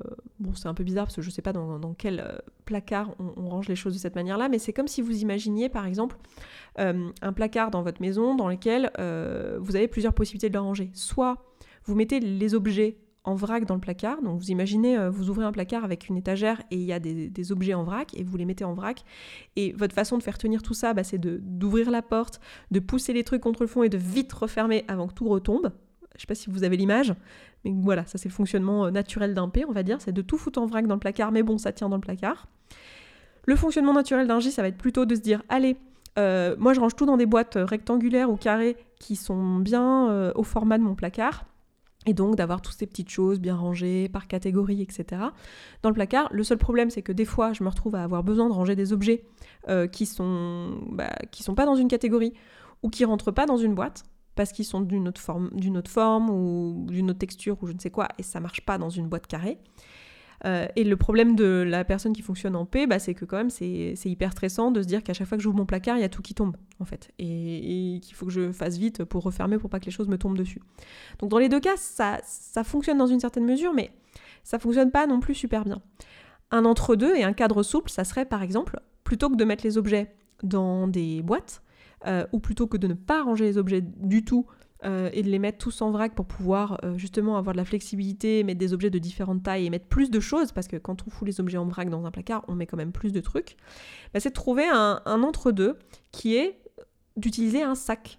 c'est 0.54 0.66
un 0.66 0.74
peu 0.74 0.82
bizarre 0.82 1.04
parce 1.04 1.14
que 1.14 1.22
je 1.22 1.28
ne 1.28 1.32
sais 1.32 1.42
pas 1.42 1.52
dans, 1.52 1.94
quel 1.94 2.20
euh, 2.20 2.38
placard 2.64 3.14
on, 3.20 3.48
range 3.48 3.68
les 3.68 3.76
choses 3.76 3.94
de 3.94 3.98
cette 3.98 4.16
manière-là, 4.16 4.48
mais 4.48 4.58
c'est 4.58 4.72
comme 4.72 4.88
si 4.88 5.00
vous 5.00 5.20
imaginiez, 5.20 5.68
par 5.68 5.86
exemple, 5.86 6.16
euh, 6.80 7.08
un 7.22 7.32
placard 7.32 7.70
dans 7.70 7.82
votre 7.82 8.00
maison 8.00 8.34
dans 8.34 8.48
lequel 8.48 8.90
vous 9.60 9.76
avez 9.76 9.86
plusieurs 9.86 10.12
possibilités 10.12 10.48
de 10.48 10.54
le 10.54 10.60
ranger. 10.60 10.90
Soit 10.92 11.38
vous 11.84 11.94
mettez 11.94 12.18
les 12.18 12.54
objets 12.54 12.96
en 13.22 13.36
vrac 13.36 13.64
dans 13.64 13.74
le 13.74 13.80
placard. 13.80 14.20
Donc 14.20 14.40
vous 14.40 14.50
imaginez, 14.50 15.08
vous 15.08 15.30
ouvrez 15.30 15.44
un 15.44 15.52
placard 15.52 15.84
avec 15.84 16.08
une 16.08 16.16
étagère 16.16 16.60
et 16.70 16.76
il 16.76 16.82
y 16.82 16.92
a 16.92 16.98
des, 16.98 17.52
objets 17.52 17.74
en 17.74 17.84
vrac 17.84 18.12
et 18.14 18.24
vous 18.24 18.36
les 18.36 18.44
mettez 18.44 18.64
en 18.64 18.74
vrac. 18.74 19.04
Et 19.54 19.72
votre 19.72 19.94
façon 19.94 20.18
de 20.18 20.22
faire 20.22 20.38
tenir 20.38 20.62
tout 20.62 20.74
ça, 20.74 20.94
bah, 20.94 21.04
c'est 21.04 21.18
d'ouvrir 21.18 21.90
la 21.92 22.02
porte, 22.02 22.40
de 22.72 22.80
pousser 22.80 23.12
les 23.12 23.22
trucs 23.22 23.42
contre 23.42 23.62
le 23.62 23.68
fond 23.68 23.84
et 23.84 23.88
de 23.88 23.98
vite 23.98 24.32
refermer 24.32 24.84
avant 24.88 25.06
que 25.06 25.14
tout 25.14 25.28
retombe. 25.28 25.70
Je 26.16 26.20
sais 26.20 26.26
pas 26.26 26.34
si 26.34 26.48
vous 26.48 26.64
avez 26.64 26.76
l'image, 26.76 27.14
mais 27.64 27.72
voilà, 27.76 28.06
ça 28.06 28.18
c'est 28.18 28.28
le 28.28 28.34
fonctionnement 28.34 28.86
euh, 28.86 28.90
naturel 28.90 29.34
d'un 29.34 29.48
P, 29.48 29.64
on 29.68 29.72
va 29.72 29.82
dire, 29.82 30.00
c'est 30.00 30.12
de 30.12 30.22
tout 30.22 30.38
foutre 30.38 30.60
en 30.60 30.66
vrac 30.66 30.86
dans 30.86 30.94
le 30.94 31.00
placard, 31.00 31.32
mais 31.32 31.42
bon, 31.42 31.58
ça 31.58 31.72
tient 31.72 31.88
dans 31.88 31.96
le 31.96 32.02
placard. 32.02 32.46
Le 33.46 33.56
fonctionnement 33.56 33.92
naturel 33.92 34.26
d'un 34.26 34.40
J, 34.40 34.52
ça 34.52 34.62
va 34.62 34.68
être 34.68 34.78
plutôt 34.78 35.06
de 35.06 35.14
se 35.14 35.20
dire, 35.20 35.42
allez, 35.48 35.76
euh, 36.18 36.54
moi 36.58 36.72
je 36.72 36.80
range 36.80 36.94
tout 36.94 37.06
dans 37.06 37.16
des 37.16 37.26
boîtes 37.26 37.56
euh, 37.56 37.64
rectangulaires 37.64 38.30
ou 38.30 38.36
carrées 38.36 38.76
qui 39.00 39.16
sont 39.16 39.56
bien 39.56 40.32
au 40.34 40.44
format 40.44 40.78
de 40.78 40.82
mon 40.82 40.94
placard. 40.94 41.44
Et 42.06 42.12
donc 42.12 42.36
d'avoir 42.36 42.60
toutes 42.60 42.74
ces 42.74 42.86
petites 42.86 43.08
choses 43.08 43.40
bien 43.40 43.56
rangées 43.56 44.10
par 44.10 44.28
catégorie, 44.28 44.82
etc. 44.82 45.22
Dans 45.82 45.88
le 45.88 45.94
placard, 45.94 46.28
le 46.32 46.44
seul 46.44 46.58
problème 46.58 46.90
c'est 46.90 47.02
que 47.02 47.12
des 47.12 47.24
fois 47.24 47.52
je 47.52 47.64
me 47.64 47.68
retrouve 47.68 47.94
à 47.94 48.02
avoir 48.02 48.22
besoin 48.22 48.48
de 48.48 48.54
ranger 48.54 48.76
des 48.76 48.92
objets 48.92 49.24
qui 49.92 50.06
sont 50.06 50.80
bah, 50.90 51.10
sont 51.32 51.54
pas 51.54 51.66
dans 51.66 51.76
une 51.76 51.88
catégorie 51.88 52.34
ou 52.82 52.90
qui 52.90 53.04
rentrent 53.04 53.30
pas 53.30 53.46
dans 53.46 53.56
une 53.56 53.74
boîte 53.74 54.04
parce 54.34 54.52
qu'ils 54.52 54.64
sont 54.64 54.80
d'une 54.80 55.08
autre 55.08 55.20
forme, 55.20 55.50
d'une 55.54 55.76
autre 55.76 55.90
forme 55.90 56.30
ou 56.30 56.86
d'une 56.88 57.10
autre 57.10 57.18
texture 57.18 57.56
ou 57.62 57.66
je 57.66 57.72
ne 57.72 57.78
sais 57.78 57.90
quoi, 57.90 58.08
et 58.18 58.22
ça 58.22 58.40
marche 58.40 58.62
pas 58.62 58.78
dans 58.78 58.90
une 58.90 59.08
boîte 59.08 59.26
carrée. 59.26 59.58
Euh, 60.44 60.66
et 60.76 60.84
le 60.84 60.96
problème 60.96 61.36
de 61.36 61.64
la 61.66 61.84
personne 61.84 62.12
qui 62.12 62.20
fonctionne 62.20 62.54
en 62.54 62.66
P, 62.66 62.86
bah, 62.86 62.98
c'est 62.98 63.14
que 63.14 63.24
quand 63.24 63.36
même 63.36 63.50
c'est 63.50 63.94
hyper 64.04 64.32
stressant 64.32 64.70
de 64.70 64.82
se 64.82 64.86
dire 64.86 65.02
qu'à 65.02 65.14
chaque 65.14 65.26
fois 65.26 65.38
que 65.38 65.42
j'ouvre 65.42 65.56
mon 65.56 65.64
placard, 65.64 65.96
il 65.96 66.00
y 66.00 66.04
a 66.04 66.08
tout 66.08 66.22
qui 66.22 66.34
tombe 66.34 66.56
en 66.80 66.84
fait, 66.84 67.12
et, 67.18 68.00
qu'il 68.02 68.14
faut 68.14 68.26
que 68.26 68.32
je 68.32 68.52
fasse 68.52 68.76
vite 68.76 69.04
pour 69.04 69.22
refermer 69.22 69.58
pour 69.58 69.70
pas 69.70 69.80
que 69.80 69.86
les 69.86 69.92
choses 69.92 70.08
me 70.08 70.18
tombent 70.18 70.36
dessus. 70.36 70.60
Donc 71.18 71.30
dans 71.30 71.38
les 71.38 71.48
deux 71.48 71.60
cas, 71.60 71.76
ça, 71.76 72.18
ça 72.24 72.64
fonctionne 72.64 72.98
dans 72.98 73.06
une 73.06 73.20
certaine 73.20 73.44
mesure, 73.44 73.72
mais 73.72 73.90
ça 74.42 74.58
fonctionne 74.58 74.90
pas 74.90 75.06
non 75.06 75.20
plus 75.20 75.34
super 75.34 75.64
bien. 75.64 75.80
Un 76.50 76.64
entre-deux 76.66 77.14
et 77.16 77.24
un 77.24 77.32
cadre 77.32 77.62
souple, 77.62 77.90
ça 77.90 78.04
serait 78.04 78.26
par 78.26 78.42
exemple, 78.42 78.80
plutôt 79.02 79.30
que 79.30 79.36
de 79.36 79.44
mettre 79.44 79.64
les 79.64 79.78
objets 79.78 80.14
dans 80.42 80.88
des 80.88 81.22
boîtes, 81.22 81.62
euh, 82.06 82.26
ou 82.32 82.38
plutôt 82.38 82.66
que 82.66 82.76
de 82.76 82.86
ne 82.86 82.94
pas 82.94 83.22
ranger 83.22 83.44
les 83.44 83.58
objets 83.58 83.80
du 83.80 84.24
tout 84.24 84.46
euh, 84.84 85.08
et 85.12 85.22
de 85.22 85.30
les 85.30 85.38
mettre 85.38 85.58
tous 85.58 85.80
en 85.80 85.90
vrac 85.90 86.14
pour 86.14 86.26
pouvoir 86.26 86.78
euh, 86.84 86.98
justement 86.98 87.38
avoir 87.38 87.54
de 87.54 87.58
la 87.58 87.64
flexibilité, 87.64 88.44
mettre 88.44 88.58
des 88.58 88.74
objets 88.74 88.90
de 88.90 88.98
différentes 88.98 89.42
tailles 89.42 89.66
et 89.66 89.70
mettre 89.70 89.86
plus 89.86 90.10
de 90.10 90.20
choses, 90.20 90.52
parce 90.52 90.68
que 90.68 90.76
quand 90.76 91.06
on 91.06 91.10
fout 91.10 91.26
les 91.26 91.40
objets 91.40 91.56
en 91.56 91.66
vrac 91.66 91.88
dans 91.88 92.04
un 92.04 92.10
placard, 92.10 92.44
on 92.48 92.54
met 92.54 92.66
quand 92.66 92.76
même 92.76 92.92
plus 92.92 93.12
de 93.12 93.20
trucs, 93.20 93.56
bah, 94.12 94.20
c'est 94.20 94.28
de 94.28 94.34
trouver 94.34 94.66
un, 94.70 95.00
entre-deux 95.06 95.78
qui 96.12 96.36
est 96.36 96.60
d'utiliser 97.16 97.62
un 97.62 97.74
sac. 97.74 98.18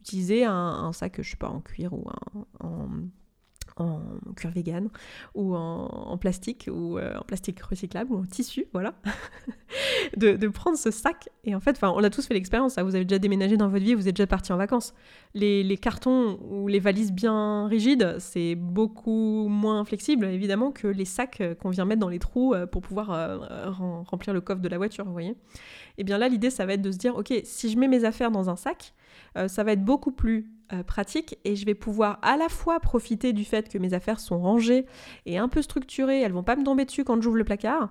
Utiliser 0.00 0.44
un, 0.44 0.92
sac, 0.92 1.22
je 1.22 1.30
sais 1.30 1.36
pas, 1.36 1.48
en 1.48 1.60
cuir 1.60 1.94
ou 1.94 2.04
en 2.60 2.88
en 3.76 4.00
cuir 4.36 4.50
vegan 4.50 4.88
ou 5.34 5.54
en, 5.56 6.16
plastique 6.18 6.68
ou 6.72 6.98
euh, 6.98 7.16
en 7.18 7.22
plastique 7.22 7.60
recyclable 7.60 8.12
ou 8.12 8.18
en 8.18 8.24
tissu, 8.24 8.66
voilà, 8.72 8.94
de, 10.16 10.48
prendre 10.48 10.78
ce 10.78 10.90
sac 10.90 11.28
et 11.44 11.54
en 11.54 11.60
fait, 11.60 11.78
on 11.82 12.02
a 12.02 12.10
tous 12.10 12.26
fait 12.26 12.34
l'expérience, 12.34 12.78
vous 12.78 12.94
avez 12.94 13.04
déjà 13.04 13.18
déménagé 13.18 13.56
dans 13.56 13.68
votre 13.68 13.84
vie, 13.84 13.94
vous 13.94 14.08
êtes 14.08 14.16
déjà 14.16 14.26
parti 14.26 14.52
en 14.52 14.56
vacances. 14.56 14.94
Les, 15.34 15.76
cartons 15.76 16.38
ou 16.48 16.68
les 16.68 16.78
valises 16.78 17.12
bien 17.12 17.66
rigides, 17.66 18.16
c'est 18.18 18.54
beaucoup 18.54 19.48
moins 19.48 19.84
flexible 19.84 20.26
évidemment 20.26 20.70
que 20.70 20.86
les 20.86 21.04
sacs 21.04 21.42
qu'on 21.60 21.70
vient 21.70 21.84
mettre 21.84 22.00
dans 22.00 22.08
les 22.08 22.20
trous 22.20 22.54
euh, 22.54 22.66
pour 22.66 22.82
pouvoir 22.82 23.10
euh, 23.10 23.38
remplir 23.70 24.32
le 24.32 24.40
coffre 24.40 24.60
de 24.60 24.68
la 24.68 24.78
voiture, 24.78 25.04
vous 25.04 25.12
voyez. 25.12 25.30
Et 25.96 26.02
eh 26.02 26.04
bien 26.04 26.18
là, 26.18 26.28
l'idée, 26.28 26.50
ça 26.50 26.66
va 26.66 26.74
être 26.74 26.82
de 26.82 26.90
se 26.90 26.98
dire, 26.98 27.14
ok, 27.16 27.32
si 27.44 27.70
je 27.70 27.78
mets 27.78 27.88
mes 27.88 28.04
affaires 28.04 28.30
dans 28.30 28.50
un 28.50 28.56
sac, 28.56 28.94
ça 29.46 29.64
va 29.64 29.72
être 29.72 29.84
beaucoup 29.84 30.12
plus 30.12 30.48
euh, 30.72 30.82
pratique 30.82 31.38
et 31.44 31.56
je 31.56 31.66
vais 31.66 31.74
pouvoir 31.74 32.18
à 32.22 32.36
la 32.36 32.48
fois 32.48 32.80
profiter 32.80 33.32
du 33.32 33.44
fait 33.44 33.68
que 33.68 33.78
mes 33.78 33.94
affaires 33.94 34.20
sont 34.20 34.38
rangées 34.38 34.86
et 35.26 35.38
un 35.38 35.48
peu 35.48 35.62
structurées, 35.62 36.20
elles 36.20 36.32
vont 36.32 36.42
pas 36.42 36.56
me 36.56 36.64
tomber 36.64 36.84
dessus 36.84 37.04
quand 37.04 37.20
j'ouvre 37.20 37.36
le 37.36 37.44
placard. 37.44 37.90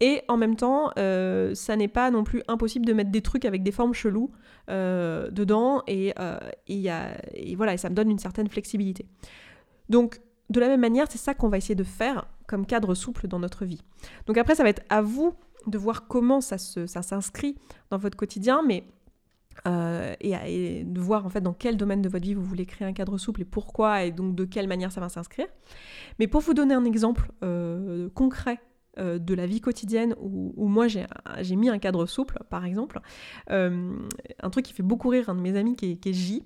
Et 0.00 0.22
en 0.28 0.36
même 0.36 0.56
temps, 0.56 0.92
euh, 0.98 1.54
ça 1.54 1.76
n'est 1.76 1.88
pas 1.88 2.10
non 2.10 2.24
plus 2.24 2.42
impossible 2.48 2.86
de 2.86 2.92
mettre 2.92 3.10
des 3.10 3.20
trucs 3.20 3.44
avec 3.44 3.62
des 3.62 3.72
formes 3.72 3.92
cheloues 3.92 4.30
euh, 4.70 5.30
dedans 5.30 5.82
et, 5.86 6.14
et, 6.66 7.54
voilà, 7.56 7.74
et 7.74 7.76
ça 7.76 7.90
me 7.90 7.94
donne 7.94 8.10
une 8.10 8.18
certaine 8.18 8.48
flexibilité. 8.48 9.06
Donc, 9.90 10.20
de 10.48 10.58
la 10.58 10.68
même 10.68 10.80
manière, 10.80 11.06
c'est 11.10 11.18
ça 11.18 11.34
qu'on 11.34 11.48
va 11.48 11.58
essayer 11.58 11.74
de 11.74 11.84
faire 11.84 12.26
comme 12.48 12.66
cadre 12.66 12.94
souple 12.94 13.28
dans 13.28 13.38
notre 13.38 13.64
vie. 13.64 13.82
Donc 14.26 14.36
après, 14.38 14.54
ça 14.54 14.62
va 14.62 14.70
être 14.70 14.82
à 14.88 15.02
vous 15.02 15.34
de 15.66 15.78
voir 15.78 16.06
comment 16.08 16.40
ça 16.40 16.58
s'inscrit 16.58 17.54
ça 17.54 17.76
dans 17.90 17.98
votre 17.98 18.16
quotidien, 18.16 18.62
mais 18.66 18.84
euh, 19.66 20.14
et, 20.20 20.84
de 20.84 21.00
voir 21.00 21.26
en 21.26 21.28
fait 21.28 21.40
dans 21.40 21.52
quel 21.52 21.76
domaine 21.76 22.02
de 22.02 22.08
votre 22.08 22.24
vie 22.24 22.34
vous 22.34 22.44
voulez 22.44 22.66
créer 22.66 22.86
un 22.88 22.92
cadre 22.92 23.18
souple 23.18 23.42
et 23.42 23.44
pourquoi 23.44 24.04
et 24.04 24.10
donc 24.10 24.34
de 24.34 24.44
quelle 24.44 24.68
manière 24.68 24.92
ça 24.92 25.00
va 25.00 25.08
s'inscrire. 25.08 25.48
Mais 26.18 26.26
pour 26.26 26.40
vous 26.40 26.54
donner 26.54 26.74
un 26.74 26.84
exemple 26.84 27.30
euh, 27.44 28.08
concret 28.14 28.58
euh, 28.98 29.18
de 29.18 29.34
la 29.34 29.46
vie 29.46 29.60
quotidienne 29.60 30.14
où, 30.20 30.66
moi 30.66 30.86
j'ai 30.88 31.56
mis 31.56 31.68
un 31.68 31.78
cadre 31.78 32.06
souple 32.06 32.38
par 32.48 32.64
exemple, 32.64 33.00
un 33.48 34.50
truc 34.50 34.64
qui 34.64 34.72
fait 34.72 34.82
beaucoup 34.82 35.08
rire 35.08 35.28
un 35.28 35.34
de 35.34 35.40
mes 35.40 35.56
amis 35.56 35.76
qui 35.76 35.98
est, 36.02 36.12
J. 36.12 36.42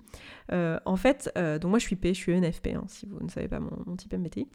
en 0.51 0.97
fait, 0.97 1.33
donc 1.37 1.71
moi 1.71 1.79
je 1.79 1.85
suis 1.85 1.97
P, 1.97 2.15
je 2.15 2.19
suis 2.19 2.35
ENFP 2.35 2.69
hein, 2.75 2.85
si 2.89 3.07
vous 3.07 3.21
ne 3.21 3.29
savez 3.29 3.49
pas 3.49 3.61
mon 3.61 3.97
type 3.97 4.13
MBTI. 4.13 4.49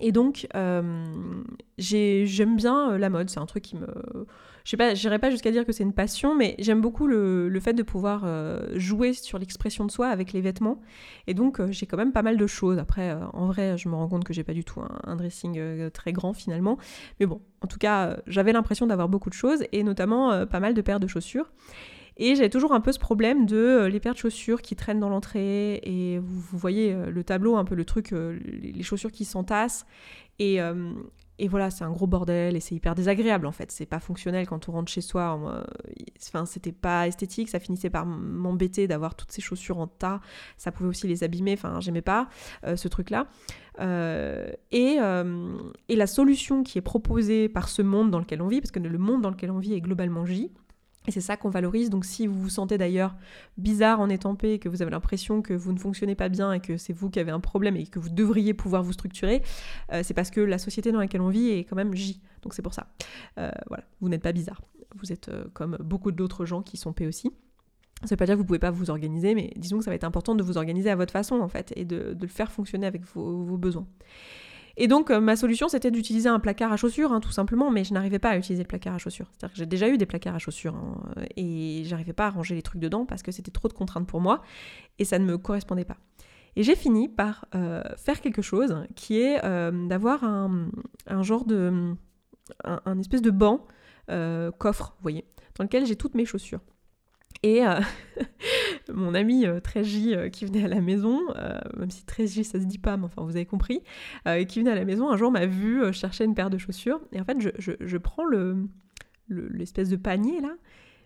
Et 0.00 0.12
donc, 0.12 0.46
j'aime 1.78 2.56
bien 2.56 2.98
la 2.98 3.10
mode, 3.10 3.30
c'est 3.30 3.40
un 3.40 3.46
truc 3.46 3.64
qui 3.64 3.76
me 3.76 3.86
je 4.68 4.72
sais 4.72 4.76
pas, 4.76 4.94
j'irai 4.94 5.18
pas 5.18 5.30
jusqu'à 5.30 5.50
dire 5.50 5.64
que 5.64 5.72
c'est 5.72 5.82
une 5.82 5.94
passion, 5.94 6.34
mais 6.34 6.54
j'aime 6.58 6.82
beaucoup 6.82 7.06
le, 7.06 7.58
fait 7.58 7.72
de 7.72 7.82
pouvoir 7.82 8.24
euh, 8.26 8.66
jouer 8.74 9.14
sur 9.14 9.38
l'expression 9.38 9.86
de 9.86 9.90
soi 9.90 10.08
avec 10.08 10.34
les 10.34 10.42
vêtements. 10.42 10.82
Et 11.26 11.32
donc, 11.32 11.58
euh, 11.58 11.68
j'ai 11.70 11.86
quand 11.86 11.96
même 11.96 12.12
pas 12.12 12.20
mal 12.20 12.36
de 12.36 12.46
choses. 12.46 12.76
Après, 12.76 13.08
euh, 13.08 13.24
en 13.32 13.46
vrai, 13.46 13.78
je 13.78 13.88
me 13.88 13.94
rends 13.94 14.08
compte 14.08 14.24
que 14.24 14.34
j'ai 14.34 14.44
pas 14.44 14.52
du 14.52 14.64
tout 14.64 14.82
un, 15.04 15.16
dressing 15.16 15.88
très 15.88 16.12
grand 16.12 16.34
finalement. 16.34 16.76
Mais 17.18 17.24
bon, 17.24 17.40
en 17.62 17.66
tout 17.66 17.78
cas, 17.78 18.18
j'avais 18.26 18.52
l'impression 18.52 18.86
d'avoir 18.86 19.08
beaucoup 19.08 19.30
de 19.30 19.34
choses 19.34 19.64
et 19.72 19.82
notamment 19.82 20.44
pas 20.44 20.60
mal 20.60 20.74
de 20.74 20.82
paires 20.82 21.00
de 21.00 21.06
chaussures. 21.06 21.50
Et 22.18 22.34
j'avais 22.34 22.50
toujours 22.50 22.72
un 22.72 22.80
peu 22.80 22.92
ce 22.92 22.98
problème 22.98 23.46
de 23.46 23.86
les 23.86 24.00
paires 24.00 24.14
de 24.14 24.18
chaussures 24.18 24.60
qui 24.60 24.76
traînent 24.76 25.00
dans 25.00 25.08
l'entrée 25.08 25.80
et 25.84 26.18
vous, 26.18 26.58
voyez 26.58 26.92
le 26.94 27.24
tableau, 27.24 27.56
un 27.56 27.64
peu 27.64 27.76
le 27.76 27.84
truc, 27.84 28.10
les 28.12 28.82
chaussures 28.82 29.12
qui 29.12 29.24
s'entassent. 29.24 29.86
Et, 30.40 30.60
et 31.40 31.46
voilà, 31.46 31.70
c'est 31.70 31.84
un 31.84 31.90
gros 31.90 32.08
bordel 32.08 32.56
et 32.56 32.60
c'est 32.60 32.74
hyper 32.74 32.94
désagréable 32.96 33.46
en 33.46 33.52
fait. 33.52 33.70
C'est 33.70 33.86
pas 33.86 34.00
fonctionnel 34.00 34.46
quand 34.46 34.68
on 34.68 34.72
rentre 34.72 34.90
chez 34.90 35.00
soi. 35.00 35.38
Enfin, 36.26 36.46
c'était 36.46 36.72
pas 36.72 37.06
esthétique. 37.06 37.48
Ça 37.48 37.60
finissait 37.60 37.90
par 37.90 38.06
m'embêter 38.06 38.88
d'avoir 38.88 39.14
toutes 39.14 39.30
ces 39.30 39.40
chaussures 39.40 39.78
en 39.78 39.86
tas. 39.86 40.20
Ça 40.56 40.72
pouvait 40.72 40.88
aussi 40.88 41.06
les 41.06 41.22
abîmer. 41.22 41.52
Enfin, 41.52 41.78
j'aimais 41.80 42.02
pas 42.02 42.28
euh, 42.64 42.76
ce 42.76 42.88
truc-là. 42.88 43.28
Euh, 43.80 44.50
et, 44.72 44.96
euh, 45.00 45.56
et 45.88 45.94
la 45.94 46.08
solution 46.08 46.64
qui 46.64 46.78
est 46.78 46.82
proposée 46.82 47.48
par 47.48 47.68
ce 47.68 47.82
monde 47.82 48.10
dans 48.10 48.18
lequel 48.18 48.42
on 48.42 48.48
vit, 48.48 48.60
parce 48.60 48.72
que 48.72 48.80
le 48.80 48.98
monde 48.98 49.22
dans 49.22 49.30
lequel 49.30 49.52
on 49.52 49.58
vit 49.58 49.74
est 49.74 49.80
globalement 49.80 50.26
J, 50.26 50.50
et 51.08 51.10
c'est 51.10 51.22
ça 51.22 51.36
qu'on 51.36 51.48
valorise. 51.48 51.88
Donc 51.90 52.04
si 52.04 52.26
vous 52.26 52.38
vous 52.38 52.50
sentez 52.50 52.76
d'ailleurs 52.76 53.16
bizarre 53.56 53.98
en 53.98 54.10
étant 54.10 54.36
et 54.42 54.58
que 54.58 54.68
vous 54.68 54.82
avez 54.82 54.90
l'impression 54.90 55.40
que 55.40 55.54
vous 55.54 55.72
ne 55.72 55.78
fonctionnez 55.78 56.14
pas 56.14 56.28
bien 56.28 56.52
et 56.52 56.60
que 56.60 56.76
c'est 56.76 56.92
vous 56.92 57.08
qui 57.08 57.18
avez 57.18 57.30
un 57.30 57.40
problème 57.40 57.76
et 57.76 57.86
que 57.86 57.98
vous 57.98 58.10
devriez 58.10 58.52
pouvoir 58.52 58.82
vous 58.82 58.92
structurer, 58.92 59.42
euh, 59.92 60.02
c'est 60.04 60.14
parce 60.14 60.30
que 60.30 60.40
la 60.40 60.58
société 60.58 60.92
dans 60.92 61.00
laquelle 61.00 61.22
on 61.22 61.30
vit 61.30 61.48
est 61.48 61.64
quand 61.64 61.76
même 61.76 61.94
J. 61.94 62.20
Donc 62.42 62.52
c'est 62.52 62.62
pour 62.62 62.74
ça. 62.74 62.88
Euh, 63.38 63.50
voilà, 63.68 63.84
vous 64.02 64.10
n'êtes 64.10 64.22
pas 64.22 64.32
bizarre. 64.32 64.60
Vous 64.96 65.10
êtes 65.10 65.30
euh, 65.30 65.46
comme 65.54 65.78
beaucoup 65.80 66.12
d'autres 66.12 66.44
gens 66.44 66.62
qui 66.62 66.76
sont 66.76 66.92
P 66.92 67.06
aussi. 67.06 67.32
Ça 68.00 68.04
ne 68.04 68.10
veut 68.10 68.16
pas 68.16 68.26
dire 68.26 68.34
que 68.34 68.38
vous 68.38 68.44
ne 68.44 68.48
pouvez 68.48 68.58
pas 68.60 68.70
vous 68.70 68.90
organiser, 68.90 69.34
mais 69.34 69.50
disons 69.56 69.78
que 69.78 69.84
ça 69.84 69.90
va 69.90 69.96
être 69.96 70.04
important 70.04 70.34
de 70.34 70.42
vous 70.42 70.58
organiser 70.58 70.90
à 70.90 70.94
votre 70.94 71.12
façon 71.12 71.40
en 71.40 71.48
fait 71.48 71.72
et 71.74 71.84
de, 71.84 72.16
le 72.20 72.28
faire 72.28 72.52
fonctionner 72.52 72.86
avec 72.86 73.02
vos 73.04 73.56
besoins. 73.56 73.86
Et 74.80 74.86
donc, 74.86 75.10
euh, 75.10 75.20
ma 75.20 75.34
solution, 75.34 75.68
c'était 75.68 75.90
d'utiliser 75.90 76.28
un 76.28 76.38
placard 76.38 76.72
à 76.72 76.76
chaussures, 76.76 77.12
hein, 77.12 77.18
tout 77.18 77.32
simplement, 77.32 77.70
mais 77.70 77.82
je 77.82 77.92
n'arrivais 77.92 78.20
pas 78.20 78.30
à 78.30 78.38
utiliser 78.38 78.62
le 78.62 78.68
placard 78.68 78.94
à 78.94 78.98
chaussures. 78.98 79.26
C'est-à-dire 79.32 79.52
que 79.52 79.58
j'ai 79.58 79.66
déjà 79.66 79.88
eu 79.88 79.98
des 79.98 80.06
placards 80.06 80.36
à 80.36 80.38
chaussures, 80.38 80.76
hein, 80.76 80.96
et 81.36 81.82
j'arrivais 81.84 82.12
pas 82.12 82.26
à 82.26 82.30
ranger 82.30 82.54
les 82.54 82.62
trucs 82.62 82.80
dedans 82.80 83.04
parce 83.04 83.24
que 83.24 83.32
c'était 83.32 83.50
trop 83.50 83.66
de 83.66 83.72
contraintes 83.72 84.06
pour 84.06 84.20
moi, 84.20 84.40
et 85.00 85.04
ça 85.04 85.18
ne 85.18 85.24
me 85.24 85.36
correspondait 85.36 85.84
pas. 85.84 85.96
Et 86.54 86.62
j'ai 86.62 86.76
fini 86.76 87.08
par 87.08 87.46
euh, 87.56 87.82
faire 87.96 88.20
quelque 88.20 88.40
chose 88.40 88.84
qui 88.94 89.20
est 89.20 89.44
euh, 89.44 89.88
d'avoir 89.88 90.22
un, 90.22 90.70
genre 91.22 91.44
de. 91.44 91.94
un, 92.64 92.98
espèce 93.00 93.22
de 93.22 93.30
banc, 93.30 93.66
coffre, 94.58 94.94
vous 94.96 95.02
voyez, 95.02 95.24
dans 95.56 95.64
lequel 95.64 95.86
j'ai 95.86 95.96
toutes 95.96 96.14
mes 96.14 96.24
chaussures. 96.24 96.60
Et 97.42 97.64
euh, 97.64 97.80
mon 98.92 99.14
ami 99.14 99.46
euh, 99.46 99.60
très 99.60 99.82
euh, 99.82 100.28
qui 100.28 100.44
venait 100.44 100.64
à 100.64 100.68
la 100.68 100.80
maison, 100.80 101.20
même 101.76 101.90
si 101.90 102.04
très 102.04 102.26
ça 102.26 102.60
se 102.60 102.64
dit 102.64 102.78
pas, 102.78 102.96
mais 102.96 103.04
enfin 103.04 103.22
vous 103.22 103.36
avez 103.36 103.46
compris, 103.46 103.82
qui 104.48 104.58
venait 104.60 104.70
à 104.70 104.74
la 104.74 104.84
maison 104.84 105.10
un 105.10 105.16
jour 105.16 105.30
m'a 105.30 105.46
vu 105.46 105.92
chercher 105.92 106.24
une 106.24 106.34
paire 106.34 106.50
de 106.50 106.58
chaussures. 106.58 107.00
Et 107.12 107.20
en 107.20 107.24
fait, 107.24 107.38
je, 107.40 107.96
prends 107.96 108.24
l'espèce 109.28 109.88
de 109.88 109.96
panier 109.96 110.40
là, 110.40 110.54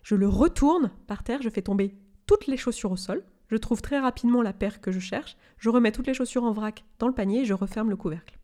je 0.01 0.15
le 0.15 0.27
retourne 0.27 0.91
par 1.07 1.23
terre, 1.23 1.41
je 1.41 1.49
fais 1.49 1.61
tomber 1.61 1.95
toutes 2.25 2.47
les 2.47 2.57
chaussures 2.57 2.91
au 2.91 2.97
sol. 2.97 3.23
Je 3.47 3.57
trouve 3.57 3.81
très 3.81 3.99
rapidement 3.99 4.41
la 4.41 4.53
paire 4.53 4.81
que 4.81 4.91
je 4.91 4.99
cherche. 4.99 5.37
Je 5.57 5.69
remets 5.69 5.91
toutes 5.91 6.07
les 6.07 6.13
chaussures 6.13 6.43
en 6.43 6.51
vrac 6.51 6.83
dans 6.99 7.07
le 7.07 7.13
panier 7.13 7.41
et 7.41 7.45
je 7.45 7.53
referme 7.53 7.89
le 7.89 7.95
couvercle. 7.95 8.39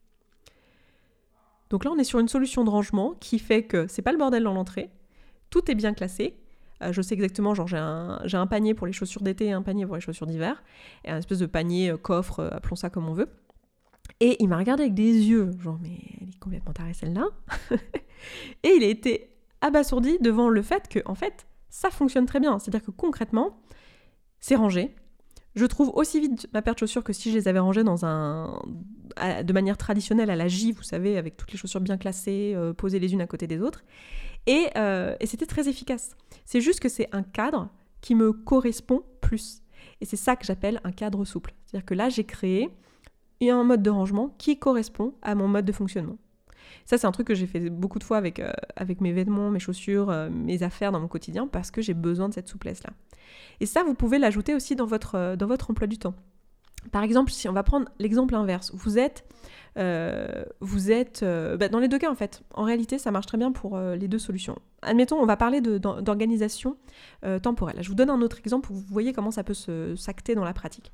Donc 1.70 1.84
là, 1.84 1.90
on 1.92 1.98
est 1.98 2.04
sur 2.04 2.18
une 2.18 2.28
solution 2.28 2.64
de 2.64 2.70
rangement 2.70 3.14
qui 3.20 3.38
fait 3.38 3.62
que 3.62 3.86
c'est 3.86 4.02
pas 4.02 4.12
le 4.12 4.18
bordel 4.18 4.42
dans 4.42 4.52
l'entrée, 4.52 4.90
tout 5.50 5.70
est 5.70 5.74
bien 5.74 5.94
classé, 5.94 6.36
euh, 6.82 6.92
je 6.92 7.02
sais 7.02 7.14
exactement, 7.14 7.54
genre 7.54 7.66
j'ai 7.66 7.76
un, 8.36 8.46
panier 8.46 8.74
pour 8.74 8.86
les 8.86 8.92
chaussures 8.92 9.22
d'été 9.22 9.46
et 9.46 9.52
un 9.52 9.62
panier 9.62 9.86
pour 9.86 9.96
les 9.96 10.00
chaussures 10.00 10.26
d'hiver, 10.26 10.62
et 11.04 11.10
un 11.10 11.18
espèce 11.18 11.38
de 11.38 11.46
panier 11.46 11.90
euh, 11.90 11.96
coffre, 11.96 12.40
euh, 12.40 12.48
appelons 12.50 12.76
ça 12.76 12.90
comme 12.90 13.08
on 13.08 13.12
veut. 13.12 13.28
Et 14.20 14.42
il 14.42 14.48
m'a 14.48 14.58
regardé 14.58 14.84
avec 14.84 14.94
des 14.94 15.12
yeux, 15.12 15.50
genre 15.60 15.78
mais 15.82 15.98
elle 16.20 16.28
est 16.28 16.38
complètement 16.38 16.72
tarée 16.72 16.94
celle-là. 16.94 17.26
et 18.62 18.68
il 18.68 18.82
a 18.82 18.88
été 18.88 19.30
abasourdi 19.60 20.18
devant 20.20 20.48
le 20.48 20.62
fait 20.62 20.88
que, 20.88 21.00
en 21.04 21.14
fait, 21.14 21.46
ça 21.68 21.90
fonctionne 21.90 22.26
très 22.26 22.40
bien. 22.40 22.58
C'est-à-dire 22.58 22.84
que 22.84 22.90
concrètement, 22.90 23.60
c'est 24.40 24.56
rangé. 24.56 24.94
Je 25.54 25.66
trouve 25.66 25.90
aussi 25.94 26.20
vite 26.20 26.48
ma 26.52 26.62
paire 26.62 26.74
de 26.74 26.78
chaussures 26.78 27.04
que 27.04 27.12
si 27.12 27.30
je 27.30 27.36
les 27.36 27.48
avais 27.48 27.58
rangées 27.58 27.84
dans 27.84 28.04
un, 28.04 28.62
de 29.42 29.52
manière 29.52 29.76
traditionnelle 29.76 30.30
à 30.30 30.36
la 30.36 30.48
J, 30.48 30.72
vous 30.72 30.82
savez, 30.82 31.16
avec 31.16 31.36
toutes 31.36 31.52
les 31.52 31.58
chaussures 31.58 31.80
bien 31.80 31.96
classées, 31.96 32.56
posées 32.76 33.00
les 33.00 33.12
unes 33.12 33.20
à 33.20 33.26
côté 33.26 33.46
des 33.46 33.60
autres. 33.60 33.82
Euh, 34.48 35.16
et, 35.20 35.26
c'était 35.26 35.46
très 35.46 35.68
efficace. 35.68 36.16
C'est 36.44 36.60
juste 36.60 36.80
que 36.80 36.88
c'est 36.88 37.08
un 37.12 37.22
cadre 37.22 37.70
qui 38.00 38.14
me 38.14 38.32
correspond 38.32 39.02
plus. 39.20 39.62
Et 40.00 40.04
c'est 40.04 40.16
ça 40.16 40.36
que 40.36 40.44
j'appelle 40.44 40.80
un 40.84 40.92
cadre 40.92 41.24
souple. 41.24 41.54
C'est-à-dire 41.66 41.86
que 41.86 41.94
là, 41.94 42.08
j'ai 42.08 42.24
créé 42.24 42.70
un 43.42 43.64
mode 43.64 43.82
de 43.82 43.90
rangement 43.90 44.34
qui 44.38 44.58
correspond 44.58 45.14
à 45.22 45.34
mon 45.34 45.48
mode 45.48 45.64
de 45.64 45.72
fonctionnement. 45.72 46.18
Ça, 46.84 46.98
c'est 46.98 47.06
un 47.06 47.12
truc 47.12 47.26
que 47.26 47.34
j'ai 47.34 47.46
fait 47.46 47.70
beaucoup 47.70 47.98
de 47.98 48.04
fois 48.04 48.16
avec, 48.16 48.38
euh, 48.38 48.52
avec 48.76 49.00
mes 49.00 49.12
vêtements, 49.12 49.50
mes 49.50 49.58
chaussures, 49.58 50.10
euh, 50.10 50.28
mes 50.28 50.62
affaires 50.62 50.92
dans 50.92 51.00
mon 51.00 51.08
quotidien 51.08 51.46
parce 51.46 51.70
que 51.70 51.80
j'ai 51.80 51.94
besoin 51.94 52.28
de 52.28 52.34
cette 52.34 52.48
souplesse-là. 52.48 52.90
Et 53.60 53.66
ça, 53.66 53.82
vous 53.82 53.94
pouvez 53.94 54.18
l'ajouter 54.18 54.54
aussi 54.54 54.76
dans 54.76 54.86
votre, 54.86 55.36
dans 55.36 55.46
votre 55.46 55.70
emploi 55.70 55.86
du 55.86 55.98
temps. 55.98 56.14
Par 56.92 57.02
exemple, 57.02 57.30
si 57.30 57.48
on 57.48 57.52
va 57.52 57.62
prendre 57.62 57.88
l'exemple 57.98 58.34
inverse, 58.34 58.72
vous 58.74 58.98
êtes 58.98 59.24
euh. 59.78 60.44
Euh, 61.22 61.56
bah, 61.56 61.68
dans 61.68 61.78
les 61.78 61.88
deux 61.88 61.98
cas, 61.98 62.10
en 62.10 62.14
fait, 62.14 62.42
en 62.54 62.64
réalité, 62.64 62.98
ça 62.98 63.10
marche 63.10 63.26
très 63.26 63.38
bien 63.38 63.52
pour 63.52 63.76
euh, 63.76 63.96
les 63.96 64.08
deux 64.08 64.18
solutions. 64.18 64.56
Admettons, 64.82 65.16
on 65.16 65.26
va 65.26 65.36
parler 65.36 65.60
d'organisation 65.60 66.76
temporelle. 67.42 67.76
Je 67.80 67.88
vous 67.88 67.94
donne 67.94 68.10
un 68.10 68.22
autre 68.22 68.38
exemple 68.38 68.72
où 68.72 68.74
vous 68.74 68.86
voyez 68.88 69.12
comment 69.12 69.30
ça 69.30 69.44
peut 69.44 69.54
s'acter 69.96 70.34
dans 70.34 70.44
la 70.44 70.54
pratique. 70.54 70.92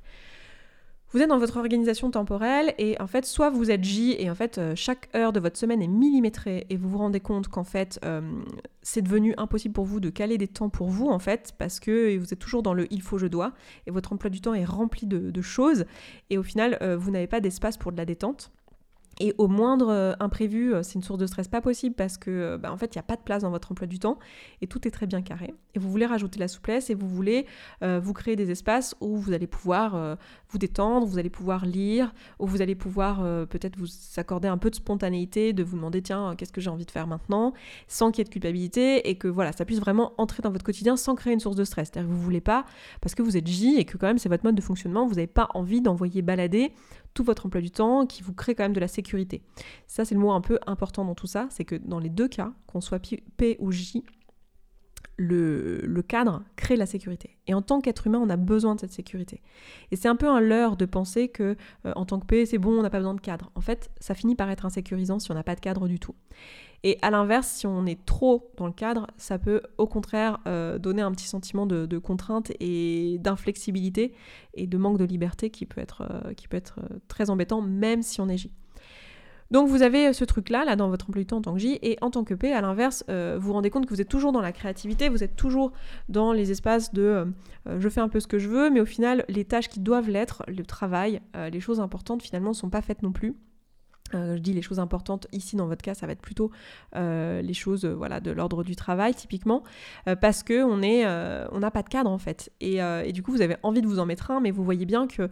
Vous 1.11 1.21
êtes 1.21 1.29
dans 1.29 1.37
votre 1.37 1.57
organisation 1.57 2.11
temporelle 2.11 2.73
et 2.77 2.99
en 2.99 3.07
fait, 3.07 3.25
soit 3.25 3.49
vous 3.49 3.71
êtes 3.71 3.83
J 3.83 4.15
et 4.19 4.29
en 4.29 4.35
fait, 4.35 4.59
chaque 4.75 5.09
heure 5.15 5.31
de 5.31 5.39
votre 5.39 5.57
semaine 5.57 5.81
est 5.81 5.87
millimétrée 5.87 6.67
et 6.69 6.75
vous 6.75 6.89
vous 6.89 6.97
rendez 6.97 7.21
compte 7.21 7.47
qu'en 7.47 7.63
fait, 7.63 7.99
c'est 8.81 9.01
devenu 9.01 9.33
impossible 9.37 9.73
pour 9.73 9.85
vous 9.85 10.01
de 10.01 10.09
caler 10.09 10.37
des 10.37 10.49
temps 10.49 10.69
pour 10.69 10.89
vous 10.89 11.07
en 11.07 11.19
fait 11.19 11.53
parce 11.57 11.79
que 11.79 12.17
vous 12.17 12.33
êtes 12.33 12.39
toujours 12.39 12.61
dans 12.61 12.73
le 12.73 12.91
il 12.91 13.01
faut, 13.01 13.17
je 13.17 13.27
dois 13.27 13.53
et 13.85 13.91
votre 13.91 14.11
emploi 14.11 14.29
du 14.29 14.41
temps 14.41 14.53
est 14.53 14.65
rempli 14.65 15.07
de 15.07 15.41
choses 15.41 15.85
et 16.29 16.37
au 16.37 16.43
final, 16.43 16.77
vous 16.99 17.09
n'avez 17.09 17.27
pas 17.27 17.39
d'espace 17.39 17.77
pour 17.77 17.93
de 17.93 17.97
la 17.97 18.05
détente. 18.05 18.51
Et 19.19 19.33
au 19.37 19.47
moindre 19.47 19.89
euh, 19.89 20.13
imprévu, 20.19 20.73
euh, 20.73 20.83
c'est 20.83 20.95
une 20.95 21.03
source 21.03 21.19
de 21.19 21.25
stress 21.25 21.47
pas 21.47 21.61
possible 21.61 21.95
parce 21.95 22.17
que 22.17 22.29
euh, 22.29 22.57
bah, 22.57 22.71
en 22.71 22.77
fait, 22.77 22.93
il 22.93 22.97
n'y 22.97 23.01
a 23.01 23.03
pas 23.03 23.15
de 23.15 23.21
place 23.21 23.41
dans 23.41 23.49
votre 23.49 23.71
emploi 23.71 23.87
du 23.87 23.99
temps 23.99 24.19
et 24.61 24.67
tout 24.67 24.87
est 24.87 24.91
très 24.91 25.07
bien 25.07 25.21
carré. 25.21 25.53
Et 25.73 25.79
vous 25.79 25.89
voulez 25.89 26.05
rajouter 26.05 26.39
la 26.39 26.47
souplesse 26.47 26.89
et 26.89 26.95
vous 26.95 27.07
voulez 27.07 27.45
vous 27.81 28.13
créer 28.13 28.35
des 28.35 28.49
espaces 28.51 28.95
où 28.99 29.17
vous 29.17 29.33
allez 29.33 29.45
pouvoir 29.47 30.17
vous 30.49 30.57
détendre, 30.57 31.05
vous 31.05 31.19
allez 31.19 31.29
pouvoir 31.29 31.65
lire, 31.65 32.13
où 32.39 32.47
vous 32.47 32.61
allez 32.61 32.73
pouvoir 32.73 33.21
peut-être 33.47 33.77
vous 33.77 33.87
accorder 34.17 34.47
un 34.47 34.57
peu 34.57 34.69
de 34.69 34.75
spontanéité, 34.75 35.53
de 35.53 35.63
vous 35.63 35.75
demander 35.75 36.01
tiens, 36.01 36.35
qu'est-ce 36.35 36.51
que 36.51 36.61
j'ai 36.61 36.69
envie 36.69 36.85
de 36.85 36.91
faire 36.91 37.05
maintenant, 37.05 37.53
sans 37.87 38.11
qu'il 38.11 38.19
y 38.19 38.21
ait 38.21 38.25
de 38.25 38.29
culpabilité 38.29 39.07
et 39.09 39.17
que 39.17 39.27
voilà, 39.27 39.51
ça 39.51 39.65
puisse 39.65 39.79
vraiment 39.79 40.13
entrer 40.17 40.41
dans 40.41 40.51
votre 40.51 40.65
quotidien 40.65 40.97
sans 40.97 41.15
créer 41.15 41.33
une 41.33 41.39
source 41.39 41.55
de 41.55 41.63
stress. 41.63 41.89
C'est-à-dire 41.91 42.09
que 42.09 42.15
vous 42.15 42.21
voulez 42.21 42.41
pas, 42.41 42.65
parce 43.01 43.13
que 43.13 43.21
vous 43.21 43.37
êtes 43.37 43.47
J 43.47 43.75
et 43.77 43.85
que 43.85 43.97
quand 43.97 44.07
même 44.07 44.17
c'est 44.17 44.29
votre 44.29 44.43
mode 44.43 44.55
de 44.55 44.61
fonctionnement, 44.61 45.05
vous 45.05 45.15
n'avez 45.15 45.27
pas 45.27 45.49
envie 45.53 45.81
d'envoyer 45.81 46.21
balader 46.23 46.73
tout 47.17 47.23
votre 47.23 47.47
emploi 47.47 47.61
du 47.61 47.71
temps, 47.71 48.05
qui 48.05 48.21
vous 48.21 48.33
crée 48.33 48.53
quand 48.53 48.63
même 48.63 48.73
de 48.73 48.79
la 48.79 48.87
sécurité. 48.87 49.41
Ça, 49.87 50.05
c'est 50.05 50.13
le 50.13 50.21
mot 50.21 50.31
un 50.31 50.41
peu 50.41 50.59
important 50.67 51.03
dans 51.03 51.15
tout 51.15 51.25
ça, 51.25 51.47
c'est 51.49 51.65
que 51.65 51.73
dans 51.73 51.97
les 51.97 52.09
deux 52.09 52.27
cas, 52.27 52.53
qu'on 52.67 52.79
soit 52.79 52.99
P 53.37 53.57
ou 53.57 53.71
J, 53.71 54.03
le, 55.17 56.01
cadre 56.07 56.43
crée 56.57 56.75
la 56.75 56.85
sécurité. 56.85 57.39
Et 57.47 57.55
en 57.55 57.63
tant 57.63 57.81
qu'être 57.81 58.05
humain, 58.05 58.19
on 58.21 58.29
a 58.29 58.37
besoin 58.37 58.75
de 58.75 58.81
cette 58.81 58.91
sécurité. 58.91 59.41
Et 59.89 59.95
c'est 59.95 60.07
un 60.07 60.15
peu 60.15 60.29
un 60.29 60.39
leurre 60.39 60.77
de 60.77 60.85
penser 60.85 61.27
que 61.27 61.55
euh, 61.87 61.93
en 61.95 62.05
tant 62.05 62.19
que 62.19 62.27
P, 62.27 62.45
c'est 62.45 62.59
bon, 62.59 62.77
on 62.77 62.83
n'a 62.83 62.91
pas 62.91 62.99
besoin 62.99 63.15
de 63.15 63.21
cadre. 63.21 63.51
En 63.55 63.61
fait, 63.61 63.89
ça 63.99 64.13
finit 64.13 64.35
par 64.35 64.51
être 64.51 64.67
insécurisant 64.67 65.17
si 65.17 65.31
on 65.31 65.33
n'a 65.33 65.43
pas 65.43 65.55
de 65.55 65.59
cadre 65.59 65.87
du 65.87 65.99
tout. 65.99 66.13
Et 66.83 66.97
à 67.01 67.09
l'inverse, 67.09 67.47
si 67.47 67.67
on 67.67 67.85
est 67.85 68.05
trop 68.05 68.51
dans 68.57 68.67
le 68.67 68.73
cadre, 68.73 69.07
ça 69.17 69.39
peut 69.39 69.61
au 69.77 69.87
contraire 69.87 70.39
euh, 70.47 70.77
donner 70.77 71.01
un 71.01 71.11
petit 71.11 71.27
sentiment 71.27 71.65
de, 71.65 71.97
contrainte 71.97 72.51
et 72.59 73.17
d'inflexibilité 73.19 74.13
et 74.53 74.67
de 74.67 74.77
manque 74.77 74.99
de 74.99 75.05
liberté 75.05 75.49
qui 75.49 75.65
peut 75.65 75.81
être, 75.81 76.03
euh, 76.09 76.33
qui 76.33 76.47
peut 76.47 76.57
être 76.57 76.79
euh, 76.79 76.97
très 77.07 77.29
embêtant, 77.29 77.61
même 77.61 78.03
si 78.03 78.21
on 78.21 78.29
est 78.29 78.37
J. 78.37 78.51
Donc 79.49 79.69
vous 79.69 79.81
avez 79.81 80.11
ce 80.11 80.25
truc-là, 80.25 80.65
là, 80.65 80.75
dans 80.75 80.89
votre 80.89 81.09
emploi 81.09 81.21
du 81.21 81.25
temps 81.25 81.37
en 81.37 81.41
tant 81.41 81.53
que 81.53 81.59
J, 81.59 81.79
et 81.81 81.97
en 82.01 82.11
tant 82.11 82.25
que 82.25 82.33
P, 82.33 82.51
à 82.51 82.59
l'inverse, 82.59 83.05
vous 83.07 83.39
vous 83.39 83.53
rendez 83.53 83.69
compte 83.69 83.85
que 83.85 83.93
vous 83.93 84.01
êtes 84.01 84.09
toujours 84.09 84.33
dans 84.33 84.41
la 84.41 84.51
créativité, 84.51 85.07
vous 85.07 85.23
êtes 85.23 85.37
toujours 85.37 85.71
dans 86.09 86.33
les 86.33 86.51
espaces 86.51 86.93
de 86.93 87.33
je 87.65 87.87
fais 87.87 88.01
un 88.01 88.09
peu 88.09 88.19
ce 88.19 88.27
que 88.27 88.39
je 88.39 88.49
veux, 88.49 88.69
mais 88.69 88.81
au 88.81 88.85
final, 88.85 89.23
les 89.29 89.45
tâches 89.45 89.69
qui 89.69 89.79
doivent 89.79 90.09
l'être, 90.09 90.43
le 90.49 90.65
travail, 90.65 91.21
les 91.49 91.61
choses 91.61 91.79
importantes, 91.79 92.23
finalement, 92.23 92.49
ne 92.49 92.55
sont 92.55 92.69
pas 92.69 92.81
faites 92.81 93.03
non 93.03 93.13
plus. 93.13 93.37
Euh, 94.13 94.37
je 94.37 94.41
dis 94.41 94.53
les 94.53 94.61
choses 94.61 94.79
importantes 94.79 95.27
ici 95.31 95.55
dans 95.55 95.67
votre 95.67 95.81
cas, 95.81 95.93
ça 95.93 96.05
va 96.05 96.13
être 96.13 96.21
plutôt 96.21 96.51
euh, 96.95 97.41
les 97.41 97.53
choses 97.53 97.85
euh, 97.85 97.93
voilà 97.93 98.19
de 98.19 98.31
l'ordre 98.31 98.63
du 98.63 98.75
travail 98.75 99.13
typiquement 99.13 99.63
parce 100.21 100.43
que 100.43 100.63
on 100.63 100.81
est 100.81 101.05
on 101.51 101.59
n'a 101.59 101.71
pas 101.71 101.83
de 101.83 101.89
cadre 101.89 102.09
en 102.09 102.17
fait 102.17 102.51
et, 102.61 103.11
du 103.11 103.23
coup 103.23 103.31
vous 103.31 103.41
avez 103.41 103.57
envie 103.63 103.81
de 103.81 103.87
vous 103.87 103.99
en 103.99 104.05
mettre 104.05 104.31
un 104.31 104.39
mais 104.39 104.51
vous 104.51 104.63
voyez 104.63 104.85
bien 104.85 105.07
que 105.07 105.29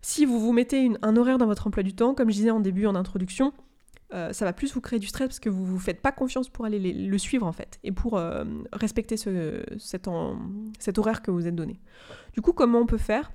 Si 0.00 0.24
vous 0.24 0.38
vous 0.38 0.52
mettez 0.52 0.90
un 1.02 1.16
horaire 1.16 1.38
dans 1.38 1.46
votre 1.46 1.66
emploi 1.66 1.82
du 1.82 1.94
temps, 1.94 2.14
comme 2.14 2.30
je 2.30 2.36
disais 2.36 2.50
en 2.50 2.60
début 2.60 2.86
en 2.86 2.94
introduction, 2.94 3.52
ça 4.10 4.44
va 4.44 4.52
plus 4.52 4.72
vous 4.74 4.80
créer 4.80 4.98
du 4.98 5.06
stress 5.06 5.28
parce 5.28 5.40
que 5.40 5.50
vous 5.50 5.64
vous 5.64 5.78
faites 5.78 6.00
pas 6.00 6.12
confiance 6.12 6.48
pour 6.48 6.64
aller 6.64 6.78
le 6.92 7.18
suivre 7.18 7.46
en 7.46 7.52
fait 7.52 7.78
et 7.82 7.92
pour 7.92 8.20
respecter 8.72 9.16
ce, 9.16 9.62
cet, 9.78 10.08
cet, 10.78 10.98
horaire 10.98 11.22
que 11.22 11.30
vous 11.30 11.46
êtes 11.46 11.56
donné. 11.56 11.80
Du 12.32 12.40
coup, 12.40 12.52
comment 12.52 12.80
on 12.80 12.86
peut 12.86 12.98
faire? 12.98 13.30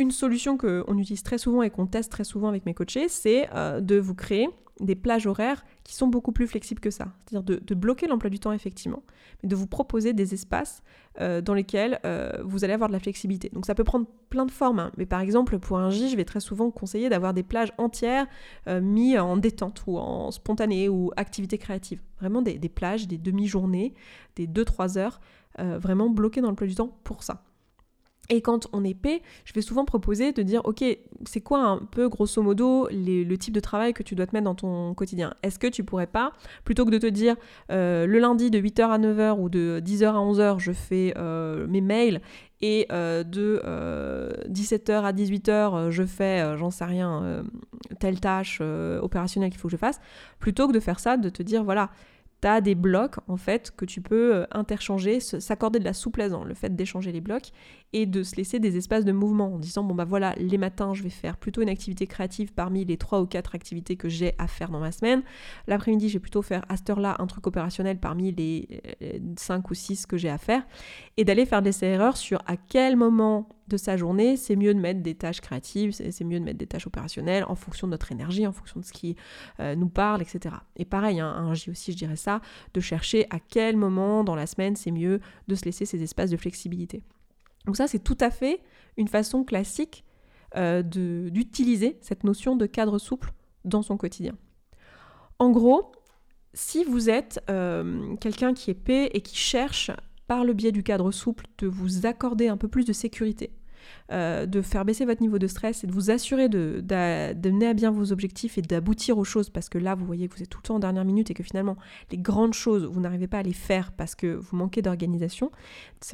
Une 0.00 0.12
solution 0.12 0.56
qu'on 0.56 0.96
utilise 0.96 1.22
très 1.22 1.36
souvent 1.36 1.62
et 1.62 1.68
qu'on 1.68 1.84
teste 1.84 2.10
très 2.10 2.24
souvent 2.24 2.48
avec 2.48 2.64
mes 2.64 2.72
coachés, 2.72 3.10
c'est 3.10 3.50
euh, 3.54 3.82
de 3.82 3.98
vous 3.98 4.14
créer 4.14 4.48
des 4.80 4.94
plages 4.94 5.26
horaires 5.26 5.62
qui 5.84 5.94
sont 5.94 6.06
beaucoup 6.06 6.32
plus 6.32 6.46
flexibles 6.46 6.80
que 6.80 6.90
ça. 6.90 7.08
C'est-à-dire 7.18 7.60
de, 7.60 7.74
bloquer 7.74 8.06
l'emploi 8.06 8.30
du 8.30 8.38
temps 8.38 8.52
effectivement, 8.52 9.02
mais 9.42 9.50
de 9.50 9.54
vous 9.54 9.66
proposer 9.66 10.14
des 10.14 10.32
espaces 10.32 10.82
euh, 11.20 11.42
dans 11.42 11.52
lesquels 11.52 12.00
euh, 12.06 12.32
vous 12.44 12.64
allez 12.64 12.72
avoir 12.72 12.88
de 12.88 12.94
la 12.94 12.98
flexibilité. 12.98 13.50
Donc 13.50 13.66
ça 13.66 13.74
peut 13.74 13.84
prendre 13.84 14.06
plein 14.30 14.46
de 14.46 14.50
formes, 14.50 14.78
hein. 14.78 14.90
mais 14.96 15.04
par 15.04 15.20
exemple 15.20 15.58
pour 15.58 15.78
un 15.78 15.90
J, 15.90 16.08
je 16.08 16.16
vais 16.16 16.24
très 16.24 16.40
souvent 16.40 16.70
conseiller 16.70 17.10
d'avoir 17.10 17.34
des 17.34 17.42
plages 17.42 17.74
entières 17.76 18.26
mises 18.66 19.18
en 19.18 19.36
détente 19.36 19.82
ou 19.86 19.98
en 19.98 20.30
spontané 20.30 20.88
ou 20.88 21.10
activité 21.18 21.58
créative. 21.58 22.00
Vraiment 22.20 22.40
des, 22.40 22.58
des 22.58 22.70
plages, 22.70 23.06
des 23.06 23.18
demi-journées, 23.18 23.92
des 24.36 24.46
2-3 24.46 24.96
heures, 24.96 25.20
vraiment 25.58 26.08
bloquées 26.08 26.40
dans 26.40 26.48
l'emploi 26.48 26.68
du 26.68 26.74
temps 26.74 26.96
pour 27.04 27.22
ça. 27.22 27.42
Et 28.30 28.42
quand 28.42 28.68
on 28.72 28.84
est 28.84 28.94
P, 28.94 29.22
je 29.44 29.52
vais 29.52 29.60
souvent 29.60 29.84
proposer 29.84 30.30
de 30.32 30.42
dire, 30.42 30.60
ok, 30.64 30.84
c'est 31.26 31.40
quoi 31.40 31.64
un 31.64 31.78
peu 31.78 32.08
grosso 32.08 32.40
modo 32.40 32.88
le 32.90 33.36
type 33.36 33.52
de 33.52 33.60
travail 33.60 33.92
que 33.92 34.04
tu 34.04 34.14
dois 34.14 34.26
te 34.26 34.34
mettre 34.34 34.44
dans 34.44 34.54
ton 34.54 34.94
quotidien? 34.94 35.34
Est-ce 35.42 35.58
que 35.58 35.66
tu 35.66 35.82
pourrais 35.82 36.06
pas, 36.06 36.32
plutôt 36.64 36.84
que 36.84 36.90
de 36.90 36.98
te 36.98 37.06
dire, 37.06 37.34
euh, 37.72 38.06
le 38.06 38.20
lundi 38.20 38.50
de 38.50 38.60
8h 38.60 38.82
à 38.88 38.98
9h 38.98 39.40
ou 39.40 39.48
de 39.48 39.82
10h 39.84 40.06
à 40.06 40.18
11h, 40.18 40.60
je 40.60 40.70
fais 40.70 41.12
euh, 41.16 41.66
mes 41.66 41.80
mails 41.80 42.20
et 42.62 42.86
euh, 42.92 43.24
de 43.24 43.60
17h 44.48 45.02
à 45.02 45.12
18h, 45.12 45.90
je 45.90 46.04
fais, 46.04 46.56
j'en 46.56 46.70
sais 46.70 46.84
rien, 46.84 47.42
telle 47.98 48.20
tâche 48.20 48.60
opérationnelle 48.60 49.50
qu'il 49.50 49.58
faut 49.58 49.66
que 49.66 49.72
je 49.72 49.78
fasse, 49.78 50.00
plutôt 50.38 50.68
que 50.68 50.72
de 50.72 50.80
faire 50.80 51.00
ça, 51.00 51.16
de 51.16 51.30
te 51.30 51.42
dire, 51.42 51.64
voilà, 51.64 51.90
tu 52.40 52.48
as 52.48 52.60
des 52.60 52.74
blocs 52.74 53.16
en 53.28 53.36
fait 53.36 53.72
que 53.76 53.84
tu 53.84 54.00
peux 54.00 54.34
euh, 54.34 54.46
interchanger, 54.52 55.20
s'accorder 55.20 55.78
de 55.78 55.84
la 55.84 55.92
souplesse 55.92 56.32
dans 56.32 56.44
le 56.44 56.54
fait 56.54 56.74
d'échanger 56.74 57.12
les 57.12 57.20
blocs 57.20 57.50
et 57.92 58.06
de 58.06 58.22
se 58.22 58.36
laisser 58.36 58.58
des 58.58 58.76
espaces 58.76 59.04
de 59.04 59.12
mouvement 59.12 59.54
en 59.54 59.58
disant 59.58 59.82
bon 59.82 59.94
bah 59.94 60.04
voilà 60.04 60.34
les 60.36 60.58
matins 60.58 60.94
je 60.94 61.02
vais 61.02 61.10
faire 61.10 61.36
plutôt 61.36 61.62
une 61.62 61.68
activité 61.68 62.06
créative 62.06 62.52
parmi 62.52 62.84
les 62.84 62.96
trois 62.96 63.20
ou 63.20 63.26
quatre 63.26 63.54
activités 63.54 63.96
que 63.96 64.08
j'ai 64.08 64.34
à 64.38 64.46
faire 64.46 64.70
dans 64.70 64.80
ma 64.80 64.92
semaine. 64.92 65.22
L'après-midi 65.66 66.08
je 66.08 66.14
vais 66.14 66.20
plutôt 66.20 66.42
faire 66.42 66.64
à 66.68 66.76
cette 66.76 66.90
heure-là 66.90 67.16
un 67.18 67.26
truc 67.26 67.46
opérationnel 67.46 67.98
parmi 67.98 68.32
les 68.32 68.80
euh, 69.02 69.18
cinq 69.36 69.70
ou 69.70 69.74
six 69.74 70.06
que 70.06 70.16
j'ai 70.16 70.30
à 70.30 70.38
faire 70.38 70.62
et 71.16 71.24
d'aller 71.24 71.46
faire 71.46 71.62
des 71.62 71.84
erreurs 71.84 72.16
sur 72.16 72.40
à 72.46 72.56
quel 72.56 72.96
moment 72.96 73.48
de 73.70 73.76
sa 73.76 73.96
journée, 73.96 74.36
c'est 74.36 74.56
mieux 74.56 74.74
de 74.74 74.80
mettre 74.80 75.00
des 75.00 75.14
tâches 75.14 75.40
créatives, 75.40 75.92
c'est 75.92 76.24
mieux 76.24 76.38
de 76.38 76.44
mettre 76.44 76.58
des 76.58 76.66
tâches 76.66 76.86
opérationnelles 76.86 77.44
en 77.44 77.54
fonction 77.54 77.86
de 77.86 77.92
notre 77.92 78.12
énergie, 78.12 78.46
en 78.46 78.52
fonction 78.52 78.80
de 78.80 78.84
ce 78.84 78.92
qui 78.92 79.16
euh, 79.60 79.74
nous 79.74 79.88
parle, 79.88 80.20
etc. 80.20 80.56
Et 80.76 80.84
pareil, 80.84 81.20
hein, 81.20 81.28
un 81.28 81.54
J 81.54 81.70
aussi, 81.70 81.92
je 81.92 81.96
dirais 81.96 82.16
ça, 82.16 82.40
de 82.74 82.80
chercher 82.80 83.26
à 83.30 83.38
quel 83.38 83.76
moment 83.76 84.24
dans 84.24 84.34
la 84.34 84.46
semaine 84.46 84.76
c'est 84.76 84.90
mieux 84.90 85.20
de 85.48 85.54
se 85.54 85.64
laisser 85.64 85.86
ces 85.86 86.02
espaces 86.02 86.30
de 86.30 86.36
flexibilité. 86.36 87.02
Donc 87.66 87.76
ça, 87.76 87.86
c'est 87.86 87.98
tout 87.98 88.18
à 88.20 88.30
fait 88.30 88.60
une 88.96 89.08
façon 89.08 89.44
classique 89.44 90.04
euh, 90.56 90.82
d'utiliser 90.82 91.98
cette 92.00 92.24
notion 92.24 92.56
de 92.56 92.66
cadre 92.66 92.98
souple 92.98 93.32
dans 93.64 93.82
son 93.82 93.96
quotidien. 93.96 94.34
En 95.38 95.50
gros, 95.50 95.92
si 96.54 96.84
vous 96.84 97.08
êtes 97.08 97.40
euh, 97.48 98.16
quelqu'un 98.16 98.52
qui 98.52 98.70
est 98.70 98.74
paix 98.74 99.10
et 99.14 99.20
qui 99.20 99.36
cherche 99.36 99.90
par 100.26 100.44
le 100.44 100.52
biais 100.52 100.72
du 100.72 100.82
cadre 100.82 101.10
souple 101.10 101.46
de 101.58 101.66
vous 101.66 102.06
accorder 102.06 102.48
un 102.48 102.56
peu 102.56 102.68
plus 102.68 102.84
de 102.84 102.92
sécurité, 102.92 103.50
euh, 104.12 104.46
de 104.46 104.62
faire 104.62 104.84
baisser 104.84 105.04
votre 105.04 105.22
niveau 105.22 105.38
de 105.38 105.46
stress 105.46 105.84
et 105.84 105.86
de 105.86 105.92
vous 105.92 106.10
assurer 106.10 106.48
de, 106.48 106.82
mener 107.44 107.66
à 107.66 107.74
bien 107.74 107.90
vos 107.90 108.12
objectifs 108.12 108.58
et 108.58 108.62
d'aboutir 108.62 109.18
aux 109.18 109.24
choses 109.24 109.50
parce 109.50 109.68
que 109.68 109.78
là 109.78 109.94
vous 109.94 110.04
voyez 110.04 110.28
que 110.28 110.36
vous 110.36 110.42
êtes 110.42 110.50
tout 110.50 110.58
le 110.58 110.66
temps 110.66 110.76
en 110.76 110.80
dernière 110.80 111.04
minute 111.04 111.30
et 111.30 111.34
que 111.34 111.42
finalement 111.42 111.76
les 112.10 112.18
grandes 112.18 112.54
choses 112.54 112.84
vous 112.84 113.00
n'arrivez 113.00 113.26
pas 113.26 113.38
à 113.38 113.42
les 113.42 113.52
faire 113.52 113.92
parce 113.92 114.14
que 114.14 114.26
vous 114.26 114.56
manquez 114.56 114.82
d'organisation, 114.82 115.50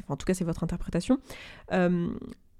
en 0.07 0.15
tout 0.15 0.25
cas 0.25 0.33
c'est 0.33 0.45
votre 0.45 0.63
interprétation, 0.63 1.19
euh, 1.73 2.09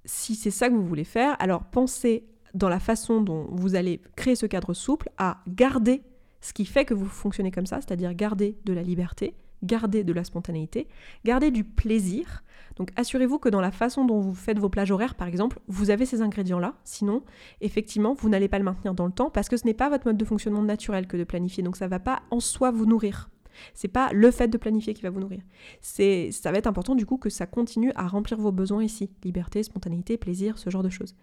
si 0.06 0.36
c'est 0.36 0.52
ça 0.52 0.70
que 0.70 0.74
vous 0.74 0.86
voulez 0.86 1.04
faire, 1.04 1.36
alors 1.40 1.66
pensez 1.66 2.26
dans 2.54 2.70
la 2.70 2.80
façon 2.80 3.22
dont 3.22 3.48
vous 3.52 3.76
allez 3.76 4.02
créer 4.16 4.36
ce 4.36 4.46
cadre 4.46 4.74
souple 4.74 5.10
à 5.18 5.40
garder 5.48 6.02
ce 6.42 6.54
qui 6.54 6.66
fait 6.66 6.86
que 6.86 6.94
vous 6.94 7.06
fonctionnez 7.06 7.52
comme 7.52 7.66
ça, 7.66 7.78
c'est-à-dire 7.78 8.14
garder 8.14 8.58
de 8.66 8.74
la 8.74 8.84
liberté, 8.84 9.34
garder 9.64 10.04
de 10.04 10.14
la 10.14 10.24
spontanéité, 10.24 10.88
garder 11.26 11.52
du 11.52 11.64
plaisir. 11.64 12.44
Donc 12.76 12.92
assurez-vous 12.96 13.40
que 13.40 13.50
dans 13.50 13.62
la 13.62 13.72
façon 13.72 14.06
dont 14.06 14.20
vous 14.20 14.36
faites 14.36 14.60
vos 14.60 14.70
plages 14.70 14.92
horaires, 14.92 15.16
par 15.16 15.28
exemple, 15.28 15.60
vous 15.68 15.90
avez 15.90 16.06
ces 16.06 16.22
ingrédients-là. 16.22 16.76
Sinon, 16.84 17.24
effectivement, 17.62 18.14
vous 18.14 18.30
n'allez 18.30 18.48
pas 18.48 18.60
le 18.60 18.66
maintenir 18.66 18.94
dans 18.94 19.06
le 19.06 19.12
temps 19.12 19.30
parce 19.30 19.50
que 19.50 19.58
ce 19.58 19.66
n'est 19.66 19.74
pas 19.74 19.90
votre 19.90 20.06
mode 20.06 20.18
de 20.18 20.26
fonctionnement 20.26 20.64
naturel 20.64 21.08
que 21.08 21.18
de 21.18 21.24
planifier. 21.24 21.64
Donc 21.64 21.78
ça 21.78 21.86
ne 21.86 21.90
va 21.90 22.00
pas 22.00 22.22
en 22.30 22.40
soi 22.40 22.72
vous 22.72 22.86
nourrir. 22.86 23.30
C'est 23.74 23.88
pas 23.88 24.12
le 24.14 24.32
fait 24.32 24.48
de 24.48 24.58
planifier 24.58 24.94
qui 24.94 25.02
va 25.02 25.10
vous 25.10 25.20
nourrir. 25.20 25.42
C'est, 25.82 26.32
ça 26.32 26.52
va 26.52 26.58
être 26.58 26.68
important 26.68 26.96
du 26.96 27.06
coup 27.06 27.18
que 27.18 27.30
ça 27.30 27.46
continue 27.46 27.92
à 27.96 28.08
remplir 28.08 28.38
vos 28.38 28.52
besoins 28.52 28.84
ici, 28.84 29.10
liberté, 29.24 29.64
spontanéité, 29.64 30.18
plaisir, 30.18 30.58
ce 30.58 30.70
genre 30.70 30.84
de 30.84 30.90
choses. 30.90 31.16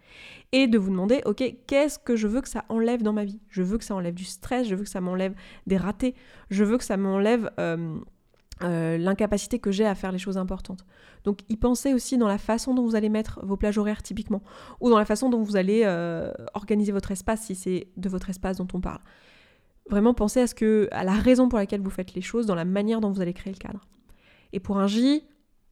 Et 0.51 0.67
de 0.67 0.77
vous 0.77 0.89
demander, 0.89 1.21
ok, 1.25 1.43
qu'est-ce 1.67 1.99
que 1.99 2.15
je 2.15 2.27
veux 2.27 2.41
que 2.41 2.49
ça 2.49 2.65
enlève 2.69 3.03
dans 3.03 3.13
ma 3.13 3.25
vie? 3.25 3.39
Je 3.49 3.61
veux 3.61 3.77
que 3.77 3.83
ça 3.83 3.95
enlève 3.95 4.13
du 4.13 4.25
stress, 4.25 4.67
je 4.67 4.75
veux 4.75 4.83
que 4.83 4.89
ça 4.89 5.01
m'enlève 5.01 5.33
des 5.67 5.77
ratés, 5.77 6.15
je 6.49 6.63
veux 6.63 6.77
que 6.77 6.83
ça 6.83 6.97
m'enlève 6.97 7.49
euh, 7.59 7.99
euh, 8.63 8.97
l'incapacité 8.97 9.59
que 9.59 9.71
j'ai 9.71 9.85
à 9.85 9.95
faire 9.95 10.11
les 10.11 10.17
choses 10.17 10.37
importantes. 10.37 10.85
Donc 11.23 11.39
y 11.49 11.57
pensez 11.57 11.93
aussi 11.93 12.17
dans 12.17 12.27
la 12.27 12.37
façon 12.37 12.73
dont 12.73 12.83
vous 12.83 12.95
allez 12.95 13.09
mettre 13.09 13.45
vos 13.45 13.57
plages 13.57 13.77
horaires 13.77 14.01
typiquement, 14.01 14.41
ou 14.79 14.89
dans 14.89 14.97
la 14.97 15.05
façon 15.05 15.29
dont 15.29 15.41
vous 15.41 15.57
allez 15.57 15.81
euh, 15.85 16.31
organiser 16.53 16.91
votre 16.91 17.11
espace 17.11 17.41
si 17.41 17.55
c'est 17.55 17.87
de 17.97 18.09
votre 18.09 18.29
espace 18.29 18.57
dont 18.57 18.67
on 18.73 18.79
parle. 18.79 19.01
Vraiment 19.89 20.13
pensez 20.13 20.41
à 20.41 20.47
ce 20.47 20.55
que, 20.55 20.87
à 20.91 21.03
la 21.03 21.13
raison 21.13 21.49
pour 21.49 21.59
laquelle 21.59 21.81
vous 21.81 21.89
faites 21.89 22.13
les 22.15 22.21
choses, 22.21 22.45
dans 22.45 22.55
la 22.55 22.65
manière 22.65 23.01
dont 23.01 23.11
vous 23.11 23.21
allez 23.21 23.33
créer 23.33 23.53
le 23.53 23.59
cadre. 23.59 23.81
Et 24.53 24.59
pour 24.59 24.77
un 24.77 24.87
J, 24.87 25.23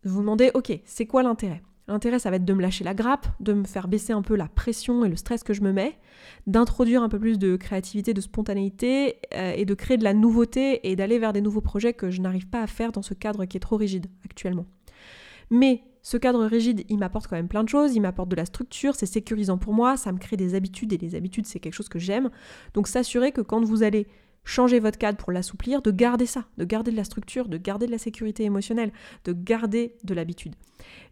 vous 0.03 0.19
demandez, 0.19 0.51
ok, 0.53 0.77
c'est 0.85 1.05
quoi 1.05 1.23
l'intérêt? 1.23 1.63
L'intérêt, 1.87 2.17
ça 2.17 2.29
va 2.29 2.37
être 2.37 2.45
de 2.45 2.53
me 2.53 2.61
lâcher 2.61 2.85
la 2.85 2.93
grappe, 2.93 3.27
de 3.41 3.51
me 3.51 3.65
faire 3.65 3.89
baisser 3.89 4.13
un 4.13 4.21
peu 4.21 4.35
la 4.35 4.47
pression 4.47 5.03
et 5.03 5.09
le 5.09 5.17
stress 5.17 5.43
que 5.43 5.53
je 5.53 5.61
me 5.61 5.73
mets, 5.73 5.97
d'introduire 6.47 7.03
un 7.03 7.09
peu 7.09 7.19
plus 7.19 7.37
de 7.37 7.57
créativité, 7.57 8.13
de 8.13 8.21
spontanéité 8.21 9.17
euh, 9.33 9.53
et 9.55 9.65
de 9.65 9.73
créer 9.73 9.97
de 9.97 10.03
la 10.05 10.13
nouveauté 10.13 10.89
et 10.89 10.95
d'aller 10.95 11.19
vers 11.19 11.33
des 11.33 11.41
nouveaux 11.41 11.61
projets 11.61 11.93
que 11.93 12.09
je 12.09 12.21
n'arrive 12.21 12.47
pas 12.47 12.61
à 12.61 12.67
faire 12.67 12.93
dans 12.93 13.01
ce 13.01 13.13
cadre 13.13 13.43
qui 13.45 13.57
est 13.57 13.59
trop 13.59 13.75
rigide 13.75 14.07
actuellement. 14.23 14.65
Mais 15.49 15.83
ce 16.03 16.17
cadre 16.17 16.45
rigide, 16.45 16.83
il 16.89 16.97
m'apporte 16.97 17.27
quand 17.27 17.35
même 17.35 17.47
plein 17.47 17.63
de 17.63 17.69
choses, 17.69 17.95
il 17.95 18.01
m'apporte 18.01 18.29
de 18.29 18.35
la 18.35 18.45
structure, 18.45 18.95
c'est 18.95 19.05
sécurisant 19.05 19.57
pour 19.57 19.73
moi, 19.73 19.97
ça 19.97 20.11
me 20.11 20.19
crée 20.19 20.37
des 20.37 20.55
habitudes 20.55 20.91
et 20.93 20.97
les 20.97 21.15
habitudes, 21.15 21.45
c'est 21.45 21.59
quelque 21.59 21.73
chose 21.73 21.89
que 21.89 21.99
j'aime. 21.99 22.29
Donc 22.73 22.87
s'assurer 22.87 23.31
que 23.31 23.41
quand 23.41 23.63
vous 23.63 23.83
allez 23.83 24.07
changer 24.45 24.79
votre 24.79 24.97
cadre 24.97 25.17
pour 25.17 25.31
l'assouplir, 25.31 25.81
de 25.81 25.91
garder 25.91 26.25
ça, 26.25 26.45
de 26.57 26.65
garder 26.65 26.91
de 26.91 26.97
la 26.97 27.03
structure, 27.03 27.47
de 27.47 27.57
garder 27.57 27.85
de 27.85 27.91
la 27.91 27.97
sécurité 27.97 28.43
émotionnelle, 28.43 28.91
de 29.25 29.33
garder 29.33 29.95
de 30.03 30.13
l'habitude. 30.13 30.55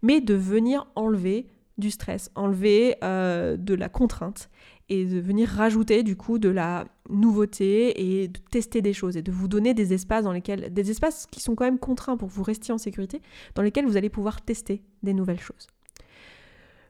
Mais 0.02 0.22
de 0.22 0.34
venir 0.34 0.88
enlever 0.96 1.48
du 1.78 1.92
stress, 1.92 2.32
enlever 2.36 2.96
euh, 3.04 3.58
de 3.58 3.74
la 3.74 3.90
contrainte 3.90 4.50
et 4.90 5.06
de 5.06 5.20
venir 5.20 5.48
rajouter 5.48 6.04
du 6.04 6.18
coup 6.18 6.38
de 6.38 6.50
la 6.50 6.86
nouveauté 7.10 8.22
et 8.22 8.28
de 8.28 8.40
tester 8.52 8.82
des 8.82 8.94
choses 8.94 9.16
et 9.16 9.22
de 9.22 9.32
vous 9.32 9.48
donner 9.48 9.74
des 9.74 9.94
espaces 9.94 10.26
dans 10.26 10.34
lesquels 10.34 10.72
des 10.74 10.92
espaces 10.92 11.28
qui 11.32 11.40
sont 11.40 11.56
quand 11.56 11.64
même 11.66 11.80
contraints 11.80 12.18
pour 12.18 12.28
que 12.28 12.34
vous 12.34 12.44
restiez 12.44 12.74
en 12.74 12.78
sécurité, 12.78 13.22
dans 13.56 13.62
lesquels 13.62 13.86
vous 13.86 13.98
allez 13.98 14.10
pouvoir 14.10 14.42
tester 14.42 14.82
des 15.02 15.14
nouvelles 15.14 15.40
choses. 15.40 15.68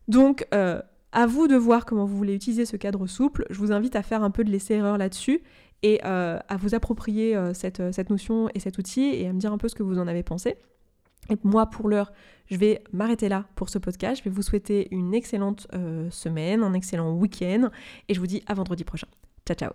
Donc 0.08 0.48
euh, 0.54 0.82
à 1.12 1.28
vous 1.28 1.48
de 1.48 1.56
voir 1.56 1.86
comment 1.86 2.06
vous 2.06 2.18
voulez 2.18 2.34
utiliser 2.34 2.66
ce 2.66 2.76
cadre 2.76 3.06
souple. 3.06 3.46
Je 3.50 3.60
vous 3.60 3.72
invite 3.72 3.96
à 3.96 4.02
faire 4.02 4.24
un 4.24 4.32
peu 4.32 4.44
de 4.44 4.50
l'essai-erreur 4.50 4.98
là-dessus 4.98 5.42
et 5.84 6.00
euh, 6.06 6.40
à 6.48 6.58
vous 6.58 6.76
approprier 6.76 7.36
euh, 7.36 7.54
cette, 7.54 7.92
cette, 7.92 8.10
notion 8.10 8.50
et 8.54 8.60
cet 8.60 8.78
outil 8.78 9.02
et 9.02 9.28
à 9.28 9.34
me 9.34 9.40
dire 9.40 9.52
un 9.52 9.58
peu 9.58 9.68
ce 9.68 9.76
que 9.76 9.84
vous 9.84 10.00
en 10.00 10.08
avez 10.08 10.24
pensé. 10.24 10.58
Et 11.30 11.38
moi, 11.44 11.68
pour 11.68 11.88
l'heure, 11.88 12.12
je 12.48 12.58
vais 12.58 12.84
m'arrêter 12.92 13.30
là 13.30 13.46
pour 13.56 13.70
ce 13.70 13.78
podcast. 13.78 14.22
Je 14.24 14.30
vais 14.30 14.36
vous 14.36 14.42
souhaiter 14.42 14.88
une 14.92 15.14
excellente 15.14 15.68
euh, 15.74 16.10
semaine, 16.10 16.64
un 16.64 16.74
excellent 16.74 17.14
week-end 17.14 17.70
et 18.10 18.14
je 18.14 18.20
vous 18.20 18.28
dis 18.28 18.44
à 18.48 18.54
vendredi 18.54 18.84
prochain. 18.84 19.08
Ciao, 19.48 19.56
ciao 19.56 19.72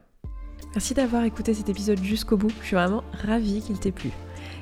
Merci 0.74 0.94
d'avoir 0.94 1.24
écouté 1.24 1.54
cet 1.54 1.68
épisode 1.68 2.02
jusqu'au 2.02 2.36
bout. 2.36 2.50
Je 2.60 2.66
suis 2.66 2.76
vraiment 2.76 3.04
ravie 3.12 3.60
qu'il 3.60 3.78
t'ait 3.78 3.92
plu. 3.92 4.10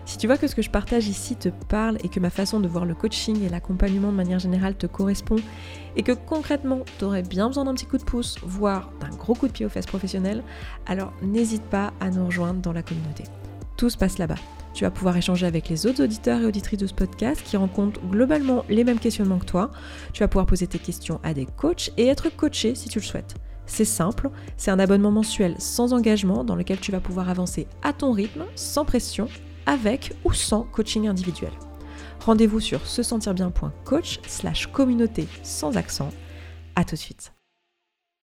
Si 0.07 0.19
tu 0.19 0.27
vois 0.27 0.37
que 0.37 0.47
ce 0.47 0.55
que 0.55 0.62
je 0.62 0.71
partage 0.71 1.09
ici 1.09 1.35
te 1.35 1.49
parle 1.49 1.97
et 2.05 2.09
que 2.09 2.21
ma 2.21 2.31
façon 2.31 2.61
de 2.61 2.69
voir 2.69 2.85
le 2.85 2.95
coaching 2.95 3.43
et 3.43 3.49
l'accompagnement 3.49 4.11
de 4.12 4.17
manière 4.17 4.38
générale 4.38 4.77
te 4.77 4.87
correspond 4.87 5.37
et 5.97 6.03
que 6.03 6.12
concrètement 6.12 6.81
tu 6.99 7.05
aurais 7.05 7.23
bien 7.23 7.49
besoin 7.49 7.64
d'un 7.64 7.75
petit 7.75 7.87
coup 7.87 7.97
de 7.97 8.05
pouce, 8.05 8.37
voire 8.43 8.90
d'un 9.01 9.17
gros 9.17 9.35
coup 9.35 9.49
de 9.49 9.53
pied 9.53 9.64
aux 9.64 9.71
fesses 9.71 9.87
professionnelles, 9.87 10.43
alors 10.87 11.12
n'hésite 11.23 11.64
pas 11.64 11.93
à 12.01 12.11
nous 12.11 12.27
rejoindre 12.27 12.61
dans 12.61 12.73
la 12.73 12.83
communauté. 12.83 13.25
Tout 13.77 13.88
se 13.88 13.97
passe 13.97 14.19
là-bas. 14.19 14.37
Tu 14.75 14.85
vas 14.85 14.90
pouvoir 14.90 15.17
échanger 15.17 15.47
avec 15.47 15.69
les 15.69 15.87
autres 15.87 16.03
auditeurs 16.03 16.40
et 16.40 16.47
auditrices 16.47 16.81
de 16.81 16.87
ce 16.87 16.95
podcast 16.95 17.40
qui 17.45 17.57
rencontrent 17.57 18.01
globalement 18.03 18.64
les 18.69 18.85
mêmes 18.85 18.99
questionnements 18.99 19.38
que 19.38 19.45
toi. 19.47 19.71
Tu 20.12 20.21
vas 20.21 20.29
pouvoir 20.29 20.47
poser 20.47 20.67
tes 20.67 20.81
questions 20.81 21.21
à 21.23 21.33
des 21.33 21.47
coachs 21.47 21.93
et 21.97 22.09
être 22.09 22.29
coaché 22.29 22.75
si 22.75 22.88
tu 22.88 22.99
le 22.99 23.05
souhaites. 23.05 23.37
C'est 23.67 23.85
simple, 23.85 24.31
c'est 24.57 24.71
un 24.71 24.79
abonnement 24.79 25.12
mensuel 25.12 25.55
sans 25.59 25.93
engagement 25.93 26.45
dans 26.45 26.57
lequel 26.57 26.81
tu 26.81 26.93
vas 26.93 27.01
pouvoir 27.01 27.31
avancer 27.31 27.67
à 27.83 27.93
ton 27.93 28.12
rythme, 28.12 28.45
sans 28.57 28.85
pression 28.85 29.29
avec 29.66 30.12
ou 30.24 30.33
sans 30.33 30.62
coaching 30.62 31.09
individuel. 31.09 31.53
Rendez-vous 32.20 32.61
sur 32.61 32.87
se 32.87 33.03
sentir 33.03 33.35
bien.coach 33.35 34.20
slash 34.27 34.66
communauté 34.68 35.29
sans 35.42 35.77
accent. 35.77 36.11
À 36.77 36.85
tout 36.85 36.94
de 36.94 37.00
suite. 37.00 37.33